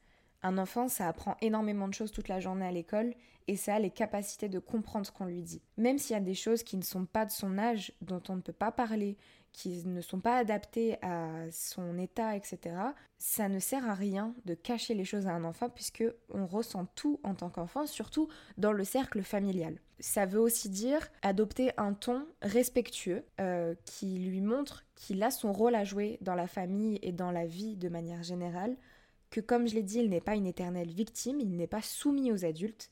Un 0.42 0.56
enfant, 0.56 0.88
ça 0.88 1.08
apprend 1.08 1.36
énormément 1.42 1.88
de 1.88 1.94
choses 1.94 2.10
toute 2.10 2.28
la 2.28 2.40
journée 2.40 2.66
à 2.66 2.72
l'école 2.72 3.12
et 3.48 3.56
ça 3.56 3.74
a 3.74 3.78
les 3.78 3.90
capacités 3.90 4.48
de 4.48 4.58
comprendre 4.58 5.06
ce 5.06 5.12
qu'on 5.12 5.26
lui 5.26 5.42
dit. 5.42 5.62
Même 5.76 5.98
s'il 5.98 6.14
y 6.14 6.16
a 6.16 6.22
des 6.22 6.34
choses 6.34 6.62
qui 6.62 6.76
ne 6.76 6.82
sont 6.82 7.04
pas 7.04 7.26
de 7.26 7.30
son 7.30 7.58
âge, 7.58 7.92
dont 8.00 8.22
on 8.28 8.36
ne 8.36 8.40
peut 8.40 8.52
pas 8.52 8.72
parler, 8.72 9.16
qui 9.52 9.84
ne 9.86 10.00
sont 10.00 10.20
pas 10.20 10.36
adaptés 10.36 10.96
à 11.02 11.50
son 11.50 11.98
état, 11.98 12.36
etc., 12.36 12.76
ça 13.18 13.48
ne 13.48 13.58
sert 13.58 13.88
à 13.88 13.94
rien 13.94 14.34
de 14.46 14.54
cacher 14.54 14.94
les 14.94 15.04
choses 15.04 15.26
à 15.26 15.32
un 15.32 15.44
enfant 15.44 15.68
puisque 15.68 16.04
on 16.30 16.46
ressent 16.46 16.86
tout 16.96 17.20
en 17.22 17.34
tant 17.34 17.50
qu'enfant, 17.50 17.86
surtout 17.86 18.28
dans 18.58 18.72
le 18.72 18.84
cercle 18.84 19.22
familial. 19.22 19.78
Ça 20.00 20.26
veut 20.26 20.40
aussi 20.40 20.68
dire 20.68 21.08
adopter 21.22 21.70
un 21.76 21.92
ton 21.92 22.26
respectueux 22.40 23.24
euh, 23.40 23.74
qui 23.84 24.18
lui 24.18 24.40
montre 24.40 24.84
qu'il 24.96 25.22
a 25.22 25.30
son 25.30 25.52
rôle 25.52 25.76
à 25.76 25.84
jouer 25.84 26.18
dans 26.20 26.34
la 26.34 26.48
famille 26.48 26.98
et 27.02 27.12
dans 27.12 27.30
la 27.30 27.46
vie 27.46 27.76
de 27.76 27.88
manière 27.88 28.24
générale, 28.24 28.76
que 29.30 29.40
comme 29.40 29.68
je 29.68 29.74
l'ai 29.74 29.82
dit, 29.82 29.98
il 29.98 30.10
n'est 30.10 30.20
pas 30.20 30.34
une 30.34 30.46
éternelle 30.46 30.90
victime, 30.90 31.40
il 31.40 31.56
n'est 31.56 31.68
pas 31.68 31.82
soumis 31.82 32.32
aux 32.32 32.44
adultes 32.44 32.90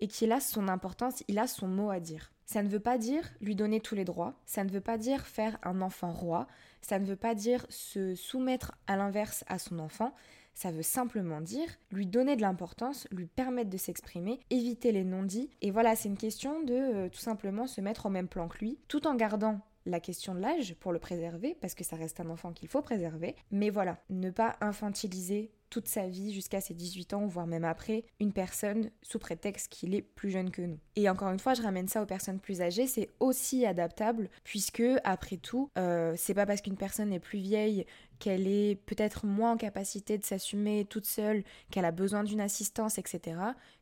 et 0.00 0.08
qu'il 0.08 0.32
a 0.32 0.40
son 0.40 0.68
importance, 0.68 1.22
il 1.28 1.38
a 1.38 1.46
son 1.46 1.68
mot 1.68 1.90
à 1.90 2.00
dire. 2.00 2.32
Ça 2.50 2.64
ne 2.64 2.68
veut 2.68 2.80
pas 2.80 2.98
dire 2.98 3.30
lui 3.40 3.54
donner 3.54 3.80
tous 3.80 3.94
les 3.94 4.04
droits, 4.04 4.34
ça 4.44 4.64
ne 4.64 4.70
veut 4.70 4.80
pas 4.80 4.98
dire 4.98 5.24
faire 5.24 5.56
un 5.62 5.80
enfant 5.80 6.10
roi, 6.10 6.48
ça 6.82 6.98
ne 6.98 7.06
veut 7.06 7.14
pas 7.14 7.36
dire 7.36 7.64
se 7.68 8.16
soumettre 8.16 8.72
à 8.88 8.96
l'inverse 8.96 9.44
à 9.46 9.60
son 9.60 9.78
enfant, 9.78 10.12
ça 10.52 10.72
veut 10.72 10.82
simplement 10.82 11.40
dire 11.40 11.68
lui 11.92 12.06
donner 12.06 12.34
de 12.34 12.42
l'importance, 12.42 13.06
lui 13.12 13.26
permettre 13.26 13.70
de 13.70 13.76
s'exprimer, 13.76 14.40
éviter 14.50 14.90
les 14.90 15.04
non-dits. 15.04 15.48
Et 15.62 15.70
voilà, 15.70 15.94
c'est 15.94 16.08
une 16.08 16.16
question 16.16 16.60
de 16.64 16.74
euh, 16.74 17.08
tout 17.08 17.20
simplement 17.20 17.68
se 17.68 17.80
mettre 17.80 18.06
au 18.06 18.10
même 18.10 18.26
plan 18.26 18.48
que 18.48 18.58
lui, 18.58 18.80
tout 18.88 19.06
en 19.06 19.14
gardant 19.14 19.60
la 19.86 20.00
question 20.00 20.34
de 20.34 20.40
l'âge 20.40 20.74
pour 20.80 20.90
le 20.90 20.98
préserver, 20.98 21.56
parce 21.60 21.76
que 21.76 21.84
ça 21.84 21.94
reste 21.94 22.18
un 22.18 22.30
enfant 22.30 22.52
qu'il 22.52 22.68
faut 22.68 22.82
préserver. 22.82 23.36
Mais 23.52 23.70
voilà, 23.70 23.98
ne 24.10 24.30
pas 24.30 24.56
infantiliser 24.60 25.52
toute 25.70 25.88
sa 25.88 26.06
vie 26.06 26.32
jusqu'à 26.32 26.60
ses 26.60 26.74
18 26.74 27.14
ans, 27.14 27.26
voire 27.26 27.46
même 27.46 27.64
après, 27.64 28.04
une 28.18 28.32
personne 28.32 28.90
sous 29.02 29.18
prétexte 29.18 29.72
qu'il 29.72 29.94
est 29.94 30.02
plus 30.02 30.30
jeune 30.30 30.50
que 30.50 30.62
nous. 30.62 30.78
Et 30.96 31.08
encore 31.08 31.30
une 31.30 31.38
fois, 31.38 31.54
je 31.54 31.62
ramène 31.62 31.88
ça 31.88 32.02
aux 32.02 32.06
personnes 32.06 32.40
plus 32.40 32.60
âgées, 32.60 32.86
c'est 32.86 33.08
aussi 33.20 33.64
adaptable, 33.64 34.28
puisque 34.44 34.82
après 35.04 35.36
tout, 35.36 35.70
euh, 35.78 36.14
c'est 36.16 36.34
pas 36.34 36.46
parce 36.46 36.60
qu'une 36.60 36.76
personne 36.76 37.12
est 37.12 37.20
plus 37.20 37.38
vieille 37.38 37.86
qu'elle 38.20 38.46
est 38.46 38.76
peut-être 38.86 39.26
moins 39.26 39.52
en 39.52 39.56
capacité 39.56 40.16
de 40.18 40.24
s'assumer 40.24 40.84
toute 40.84 41.06
seule, 41.06 41.42
qu'elle 41.72 41.84
a 41.84 41.90
besoin 41.90 42.22
d'une 42.22 42.40
assistance, 42.40 42.98
etc., 42.98 43.36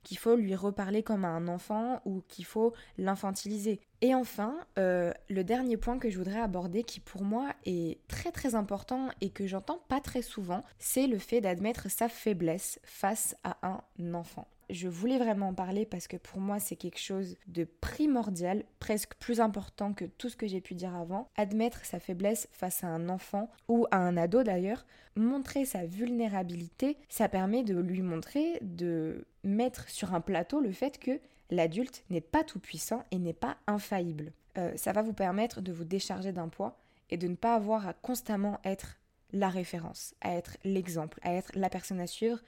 qu'il 0.05 0.17
faut 0.17 0.37
lui 0.37 0.55
reparler 0.55 1.03
comme 1.03 1.27
à 1.27 1.29
un 1.29 1.49
enfant 1.49 2.01
ou 2.07 2.23
qu'il 2.29 2.47
faut 2.47 2.73
l'infantiliser. 2.97 3.81
Et 4.01 4.15
enfin, 4.15 4.57
euh, 4.79 5.13
le 5.29 5.45
dernier 5.45 5.77
point 5.77 5.99
que 5.99 6.09
je 6.09 6.17
voudrais 6.17 6.41
aborder, 6.41 6.85
qui 6.85 7.01
pour 7.01 7.23
moi 7.23 7.53
est 7.67 7.99
très 8.09 8.33
très 8.33 8.55
important 8.55 9.09
et 9.21 9.29
que 9.29 9.47
j'entends 9.47 9.81
pas 9.89 10.01
très 10.01 10.23
souvent, 10.23 10.65
c'est 10.79 11.07
le 11.07 11.19
fait 11.19 11.43
d'admettre 11.43 11.91
sa 11.91 12.09
faiblesse 12.09 12.81
face 12.85 13.37
à 13.45 13.59
un 13.63 14.15
enfant 14.15 14.49
je 14.71 14.89
voulais 14.89 15.19
vraiment 15.19 15.49
en 15.49 15.55
parler 15.55 15.87
parce 15.87 16.09
que 16.09 16.17
pour 16.17 16.41
moi 16.41 16.59
c'est 16.59 16.77
quelque 16.77 17.01
chose 17.01 17.37
de 17.47 17.65
primordial, 17.65 18.65
presque 18.79 19.15
plus 19.17 19.41
important 19.41 19.93
que 19.93 20.05
tout 20.05 20.29
ce 20.29 20.37
que 20.37 20.47
j'ai 20.47 20.61
pu 20.61 20.75
dire 20.75 20.95
avant. 20.95 21.29
Admettre 21.37 21.85
sa 21.85 22.01
faiblesse 22.01 22.49
face 22.53 22.85
à 22.85 22.89
un 22.89 23.09
enfant 23.09 23.51
ou 23.69 23.87
à 23.91 23.97
un 23.97 24.17
ado 24.17 24.43
d'ailleurs, 24.43 24.85
montrer 25.17 25.65
sa 25.65 25.87
vulnérabilité, 25.87 26.99
ça 27.09 27.29
permet 27.29 27.63
de 27.63 27.79
lui 27.79 28.03
montrer, 28.03 28.59
de 28.63 29.27
mettre 29.45 29.89
sur 29.89 30.15
un 30.15 30.21
plateau 30.21 30.61
le 30.61 30.73
fait 30.73 30.99
que 30.99 31.21
l'adulte 31.51 32.05
n'est 32.11 32.21
pas 32.21 32.45
tout 32.45 32.61
puissant 32.61 33.05
et 33.11 33.19
n'est 33.19 33.33
pas 33.33 33.57
infaillible. 33.67 34.33
Euh, 34.59 34.73
ça 34.77 34.93
va 34.93 35.03
vous 35.03 35.13
permettre 35.13 35.61
de 35.61 35.73
vous 35.73 35.85
décharger 35.85 36.33
d'un 36.33 36.49
poids 36.49 36.79
et 37.11 37.17
de 37.17 37.29
ne 37.29 37.37
pas 37.37 37.55
avoir 37.55 37.87
à 37.87 37.95
constamment 37.95 38.61
être 38.65 38.99
la 39.33 39.49
référence, 39.49 40.15
à 40.21 40.35
être 40.35 40.57
l'exemple, 40.65 41.19
à 41.23 41.33
être 41.35 41.53
la 41.55 41.69
personne 41.69 42.01
à 42.01 42.07
suivre, 42.07 42.41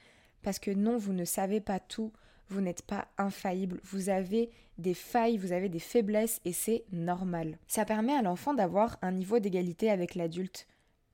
parce 0.42 0.58
que 0.58 0.70
non, 0.70 0.96
vous 0.96 1.12
ne 1.12 1.24
savez 1.24 1.60
pas 1.60 1.80
tout, 1.80 2.12
vous 2.48 2.60
n'êtes 2.60 2.82
pas 2.82 3.08
infaillible, 3.18 3.80
vous 3.84 4.08
avez 4.08 4.50
des 4.78 4.94
failles, 4.94 5.36
vous 5.36 5.52
avez 5.52 5.68
des 5.68 5.78
faiblesses 5.78 6.40
et 6.44 6.52
c'est 6.52 6.84
normal. 6.92 7.58
Ça 7.68 7.84
permet 7.84 8.14
à 8.14 8.22
l'enfant 8.22 8.54
d'avoir 8.54 8.98
un 9.02 9.12
niveau 9.12 9.38
d'égalité 9.38 9.90
avec 9.90 10.14
l'adulte 10.14 10.66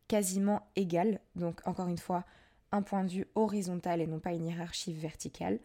quasiment 0.08 0.62
égal, 0.76 1.20
donc 1.34 1.60
encore 1.66 1.88
une 1.88 1.98
fois, 1.98 2.24
un 2.72 2.82
point 2.82 3.04
de 3.04 3.10
vue 3.10 3.26
horizontal 3.34 4.00
et 4.00 4.06
non 4.06 4.20
pas 4.20 4.32
une 4.32 4.46
hiérarchie 4.46 4.92
verticale, 4.92 5.58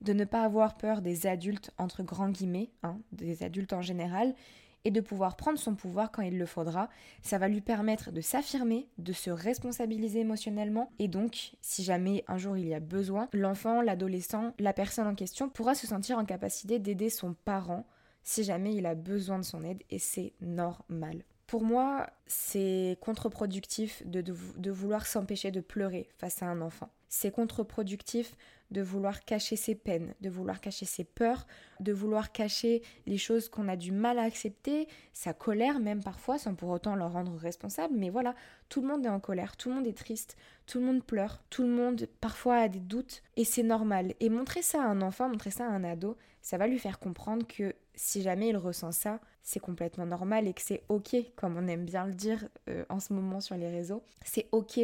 de 0.00 0.12
ne 0.12 0.24
pas 0.24 0.42
avoir 0.42 0.76
peur 0.76 1.02
des 1.02 1.26
adultes 1.26 1.72
entre 1.76 2.02
grands 2.02 2.30
guillemets, 2.30 2.70
hein, 2.82 2.98
des 3.12 3.42
adultes 3.42 3.72
en 3.72 3.82
général, 3.82 4.34
et 4.84 4.90
de 4.90 5.00
pouvoir 5.00 5.36
prendre 5.36 5.58
son 5.58 5.74
pouvoir 5.74 6.10
quand 6.10 6.22
il 6.22 6.38
le 6.38 6.46
faudra. 6.46 6.88
Ça 7.22 7.38
va 7.38 7.48
lui 7.48 7.60
permettre 7.60 8.10
de 8.12 8.20
s'affirmer, 8.20 8.88
de 8.98 9.12
se 9.12 9.30
responsabiliser 9.30 10.20
émotionnellement 10.20 10.92
et 10.98 11.08
donc, 11.08 11.52
si 11.60 11.82
jamais 11.82 12.24
un 12.28 12.38
jour 12.38 12.56
il 12.56 12.68
y 12.68 12.74
a 12.74 12.80
besoin, 12.80 13.28
l'enfant, 13.32 13.82
l'adolescent, 13.82 14.54
la 14.58 14.72
personne 14.72 15.06
en 15.06 15.14
question 15.14 15.48
pourra 15.48 15.74
se 15.74 15.86
sentir 15.86 16.18
en 16.18 16.24
capacité 16.24 16.78
d'aider 16.78 17.10
son 17.10 17.34
parent 17.34 17.86
si 18.22 18.44
jamais 18.44 18.74
il 18.74 18.86
a 18.86 18.94
besoin 18.94 19.38
de 19.38 19.44
son 19.44 19.64
aide 19.64 19.82
et 19.90 19.98
c'est 19.98 20.34
normal. 20.40 21.24
Pour 21.46 21.64
moi, 21.64 22.06
c'est 22.26 22.96
contre-productif 23.00 24.04
de, 24.06 24.70
vouloir 24.70 25.06
s'empêcher 25.06 25.50
de 25.50 25.60
pleurer 25.60 26.08
face 26.16 26.42
à 26.42 26.46
un 26.46 26.60
enfant. 26.60 26.90
C'est 27.08 27.32
contre-productif 27.32 28.36
de 28.70 28.82
vouloir 28.82 29.24
cacher 29.24 29.56
ses 29.56 29.74
peines, 29.74 30.14
de 30.20 30.30
vouloir 30.30 30.60
cacher 30.60 30.86
ses 30.86 31.04
peurs, 31.04 31.46
de 31.80 31.92
vouloir 31.92 32.32
cacher 32.32 32.82
les 33.06 33.18
choses 33.18 33.48
qu'on 33.48 33.68
a 33.68 33.76
du 33.76 33.92
mal 33.92 34.18
à 34.18 34.22
accepter, 34.22 34.86
sa 35.12 35.32
colère 35.32 35.80
même 35.80 36.02
parfois, 36.02 36.38
sans 36.38 36.54
pour 36.54 36.70
autant 36.70 36.94
leur 36.94 37.12
rendre 37.12 37.36
responsable. 37.36 37.94
Mais 37.96 38.10
voilà, 38.10 38.34
tout 38.68 38.80
le 38.80 38.88
monde 38.88 39.04
est 39.04 39.10
en 39.10 39.20
colère, 39.20 39.56
tout 39.56 39.68
le 39.68 39.76
monde 39.76 39.86
est 39.86 39.96
triste, 39.96 40.36
tout 40.66 40.78
le 40.78 40.86
monde 40.86 41.04
pleure, 41.04 41.42
tout 41.50 41.62
le 41.62 41.68
monde 41.68 42.06
parfois 42.20 42.56
a 42.56 42.68
des 42.68 42.80
doutes, 42.80 43.22
et 43.36 43.44
c'est 43.44 43.62
normal. 43.62 44.14
Et 44.20 44.28
montrer 44.28 44.62
ça 44.62 44.82
à 44.82 44.86
un 44.86 45.02
enfant, 45.02 45.28
montrer 45.28 45.50
ça 45.50 45.66
à 45.66 45.70
un 45.70 45.84
ado, 45.84 46.16
ça 46.42 46.58
va 46.58 46.66
lui 46.66 46.78
faire 46.78 46.98
comprendre 46.98 47.46
que 47.46 47.74
si 47.94 48.22
jamais 48.22 48.48
il 48.48 48.56
ressent 48.56 48.92
ça, 48.92 49.20
c'est 49.42 49.60
complètement 49.60 50.06
normal 50.06 50.46
et 50.46 50.54
que 50.54 50.62
c'est 50.62 50.82
ok, 50.88 51.16
comme 51.36 51.56
on 51.56 51.66
aime 51.66 51.84
bien 51.84 52.06
le 52.06 52.14
dire 52.14 52.48
euh, 52.68 52.84
en 52.88 53.00
ce 53.00 53.12
moment 53.12 53.40
sur 53.40 53.56
les 53.56 53.68
réseaux, 53.68 54.02
c'est 54.24 54.48
ok 54.52 54.80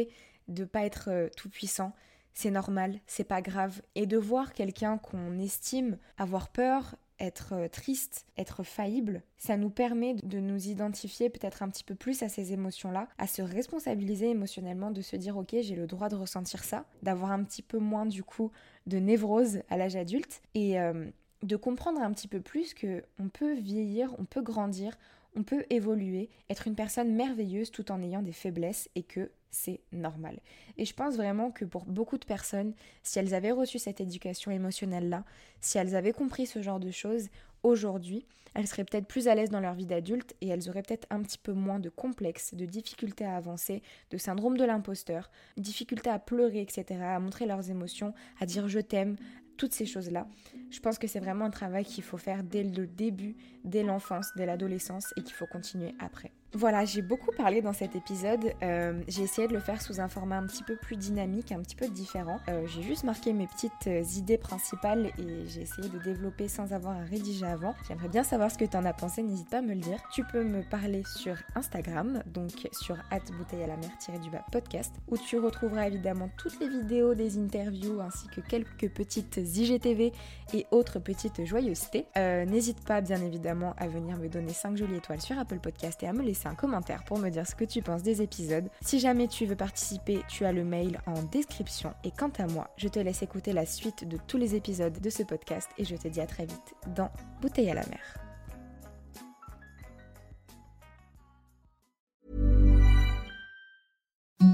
de 0.47 0.65
pas 0.65 0.85
être 0.85 1.09
euh, 1.09 1.29
tout 1.35 1.49
puissant, 1.49 1.93
c'est 2.37 2.51
normal, 2.51 2.99
c'est 3.07 3.23
pas 3.23 3.41
grave. 3.41 3.81
Et 3.95 4.05
de 4.05 4.15
voir 4.15 4.53
quelqu'un 4.53 4.99
qu'on 4.99 5.39
estime 5.39 5.97
avoir 6.19 6.49
peur, 6.49 6.95
être 7.19 7.53
euh, 7.53 7.67
triste, 7.67 8.27
être 8.37 8.61
faillible, 8.61 9.23
ça 9.39 9.57
nous 9.57 9.71
permet 9.71 10.13
de 10.13 10.39
nous 10.39 10.67
identifier 10.67 11.31
peut-être 11.31 11.63
un 11.63 11.69
petit 11.69 11.83
peu 11.83 11.95
plus 11.95 12.21
à 12.21 12.29
ces 12.29 12.53
émotions-là, 12.53 13.07
à 13.17 13.25
se 13.25 13.41
responsabiliser 13.41 14.29
émotionnellement, 14.29 14.91
de 14.91 15.01
se 15.01 15.15
dire 15.15 15.35
ok 15.35 15.55
j'ai 15.61 15.75
le 15.75 15.87
droit 15.87 16.09
de 16.09 16.15
ressentir 16.15 16.63
ça, 16.63 16.85
d'avoir 17.01 17.31
un 17.31 17.43
petit 17.43 17.63
peu 17.63 17.79
moins 17.79 18.05
du 18.05 18.23
coup 18.23 18.51
de 18.85 18.99
névrose 18.99 19.63
à 19.67 19.77
l'âge 19.77 19.95
adulte 19.95 20.43
et 20.53 20.79
euh, 20.79 21.09
de 21.41 21.55
comprendre 21.55 21.99
un 21.99 22.11
petit 22.11 22.27
peu 22.27 22.39
plus 22.39 22.75
que 22.75 23.03
on 23.17 23.29
peut 23.29 23.55
vieillir, 23.55 24.13
on 24.19 24.25
peut 24.25 24.43
grandir, 24.43 24.95
on 25.35 25.41
peut 25.41 25.65
évoluer, 25.71 26.29
être 26.51 26.67
une 26.67 26.75
personne 26.75 27.15
merveilleuse 27.15 27.71
tout 27.71 27.91
en 27.91 28.03
ayant 28.03 28.21
des 28.21 28.31
faiblesses 28.31 28.89
et 28.93 29.01
que 29.01 29.31
c'est 29.51 29.81
normal. 29.91 30.39
Et 30.77 30.85
je 30.85 30.93
pense 30.93 31.15
vraiment 31.15 31.51
que 31.51 31.65
pour 31.65 31.85
beaucoup 31.85 32.17
de 32.17 32.25
personnes, 32.25 32.73
si 33.03 33.19
elles 33.19 33.33
avaient 33.33 33.51
reçu 33.51 33.79
cette 33.79 34.01
éducation 34.01 34.51
émotionnelle-là, 34.51 35.23
si 35.61 35.77
elles 35.77 35.95
avaient 35.95 36.13
compris 36.13 36.45
ce 36.45 36.61
genre 36.61 36.79
de 36.79 36.91
choses, 36.91 37.29
aujourd'hui, 37.63 38.25
elles 38.53 38.67
seraient 38.67 38.85
peut-être 38.85 39.07
plus 39.07 39.27
à 39.27 39.35
l'aise 39.35 39.49
dans 39.49 39.59
leur 39.59 39.75
vie 39.75 39.85
d'adulte 39.85 40.35
et 40.41 40.47
elles 40.47 40.67
auraient 40.69 40.81
peut-être 40.81 41.07
un 41.11 41.21
petit 41.21 41.37
peu 41.37 41.53
moins 41.53 41.79
de 41.79 41.89
complexes, 41.89 42.55
de 42.55 42.65
difficultés 42.65 43.25
à 43.25 43.35
avancer, 43.35 43.83
de 44.09 44.17
syndrome 44.17 44.57
de 44.57 44.65
l'imposteur, 44.65 45.29
difficultés 45.57 46.09
à 46.09 46.17
pleurer, 46.17 46.61
etc., 46.61 46.85
à 47.01 47.19
montrer 47.19 47.45
leurs 47.45 47.69
émotions, 47.69 48.13
à 48.39 48.45
dire 48.45 48.67
je 48.67 48.79
t'aime, 48.79 49.15
toutes 49.57 49.73
ces 49.73 49.85
choses-là. 49.85 50.27
Je 50.69 50.79
pense 50.79 50.97
que 50.97 51.07
c'est 51.07 51.19
vraiment 51.19 51.45
un 51.45 51.49
travail 51.49 51.83
qu'il 51.83 52.03
faut 52.03 52.17
faire 52.17 52.43
dès 52.43 52.63
le 52.63 52.87
début, 52.87 53.35
dès 53.63 53.83
l'enfance, 53.83 54.27
dès 54.35 54.45
l'adolescence 54.45 55.13
et 55.17 55.23
qu'il 55.23 55.33
faut 55.33 55.47
continuer 55.47 55.93
après. 55.99 56.31
Voilà, 56.57 56.85
j'ai 56.85 57.03
beaucoup 57.03 57.31
parlé 57.31 57.61
dans 57.61 57.71
cet 57.71 57.95
épisode. 57.95 58.51
Euh, 58.63 58.99
j'ai 59.07 59.21
essayé 59.21 59.47
de 59.47 59.53
le 59.53 59.59
faire 59.59 59.79
sous 59.79 60.01
un 60.01 60.07
format 60.07 60.37
un 60.37 60.47
petit 60.47 60.63
peu 60.63 60.75
plus 60.75 60.95
dynamique, 60.95 61.51
un 61.51 61.59
petit 61.59 61.75
peu 61.75 61.87
différent. 61.87 62.39
Euh, 62.49 62.65
j'ai 62.65 62.81
juste 62.81 63.03
marqué 63.03 63.31
mes 63.31 63.45
petites 63.45 63.85
euh, 63.85 64.01
idées 64.17 64.39
principales 64.39 65.11
et 65.19 65.45
j'ai 65.45 65.61
essayé 65.61 65.87
de 65.87 65.99
développer 65.99 66.47
sans 66.47 66.73
avoir 66.73 66.97
à 66.97 67.03
rédiger 67.03 67.45
avant. 67.45 67.75
J'aimerais 67.87 68.07
bien 68.07 68.23
savoir 68.23 68.49
ce 68.49 68.57
que 68.57 68.65
tu 68.65 68.75
en 68.75 68.85
as 68.85 68.93
pensé, 68.93 69.21
n'hésite 69.21 69.51
pas 69.51 69.59
à 69.59 69.61
me 69.61 69.75
le 69.75 69.81
dire. 69.81 69.99
Tu 70.11 70.23
peux 70.23 70.43
me 70.43 70.67
parler 70.67 71.03
sur 71.05 71.35
Instagram, 71.53 72.23
donc 72.25 72.67
sur 72.71 72.97
bouteille 73.37 73.61
à 73.61 73.67
la 73.67 73.77
mer 73.77 73.91
du 74.19 74.31
bas 74.31 74.43
podcast, 74.51 74.95
où 75.09 75.17
tu 75.17 75.37
retrouveras 75.37 75.85
évidemment 75.85 76.31
toutes 76.37 76.59
les 76.59 76.69
vidéos 76.69 77.13
des 77.13 77.37
interviews 77.37 78.01
ainsi 78.01 78.25
que 78.29 78.41
quelques 78.41 78.89
petites 78.89 79.37
IGTV 79.37 80.11
et 80.55 80.65
autres 80.71 80.97
petites 80.97 81.45
joyeusetés. 81.45 82.07
n'hésite 82.15 82.83
pas 82.83 83.01
bien 83.01 83.21
évidemment 83.21 83.75
à 83.77 83.87
venir 83.87 84.17
me 84.17 84.27
donner 84.27 84.53
5 84.53 84.75
jolies 84.75 84.95
étoiles 84.95 85.21
sur 85.21 85.37
Apple 85.37 85.59
Podcast 85.59 86.01
et 86.01 86.07
à 86.07 86.13
me 86.13 86.23
commentaire 86.55 87.03
pour 87.03 87.19
me 87.19 87.29
dire 87.29 87.47
ce 87.47 87.55
que 87.55 87.65
tu 87.65 87.81
penses 87.81 88.03
des 88.03 88.21
épisodes. 88.21 88.69
Si 88.81 88.99
jamais 88.99 89.27
tu 89.27 89.45
veux 89.45 89.55
participer, 89.55 90.21
tu 90.27 90.45
as 90.45 90.51
le 90.51 90.63
mail 90.63 90.99
en 91.05 91.21
description. 91.23 91.93
Et 92.03 92.11
quant 92.11 92.31
à 92.37 92.47
moi, 92.47 92.69
je 92.77 92.87
te 92.87 92.99
laisse 92.99 93.21
écouter 93.21 93.53
la 93.53 93.65
suite 93.65 94.07
de 94.07 94.17
tous 94.27 94.37
les 94.37 94.55
épisodes 94.55 94.99
de 94.99 95.09
ce 95.09 95.23
podcast 95.23 95.69
et 95.77 95.85
je 95.85 95.95
te 95.95 96.07
dis 96.07 96.21
à 96.21 96.27
très 96.27 96.45
vite 96.45 96.75
dans 96.95 97.09
Bouteille 97.41 97.69
à 97.69 97.75
la 97.75 97.85
mer. 97.87 98.17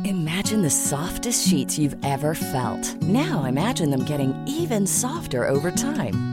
Imagine 0.05 0.61
the 0.61 0.69
softest 0.69 1.47
sheets 1.47 1.77
you've 1.77 1.95
ever 2.03 2.33
felt. 2.33 3.01
Now 3.01 3.45
imagine 3.45 3.89
them 3.89 4.03
getting 4.05 4.33
even 4.45 4.85
softer 4.85 5.47
over 5.47 5.71
time. 5.71 6.32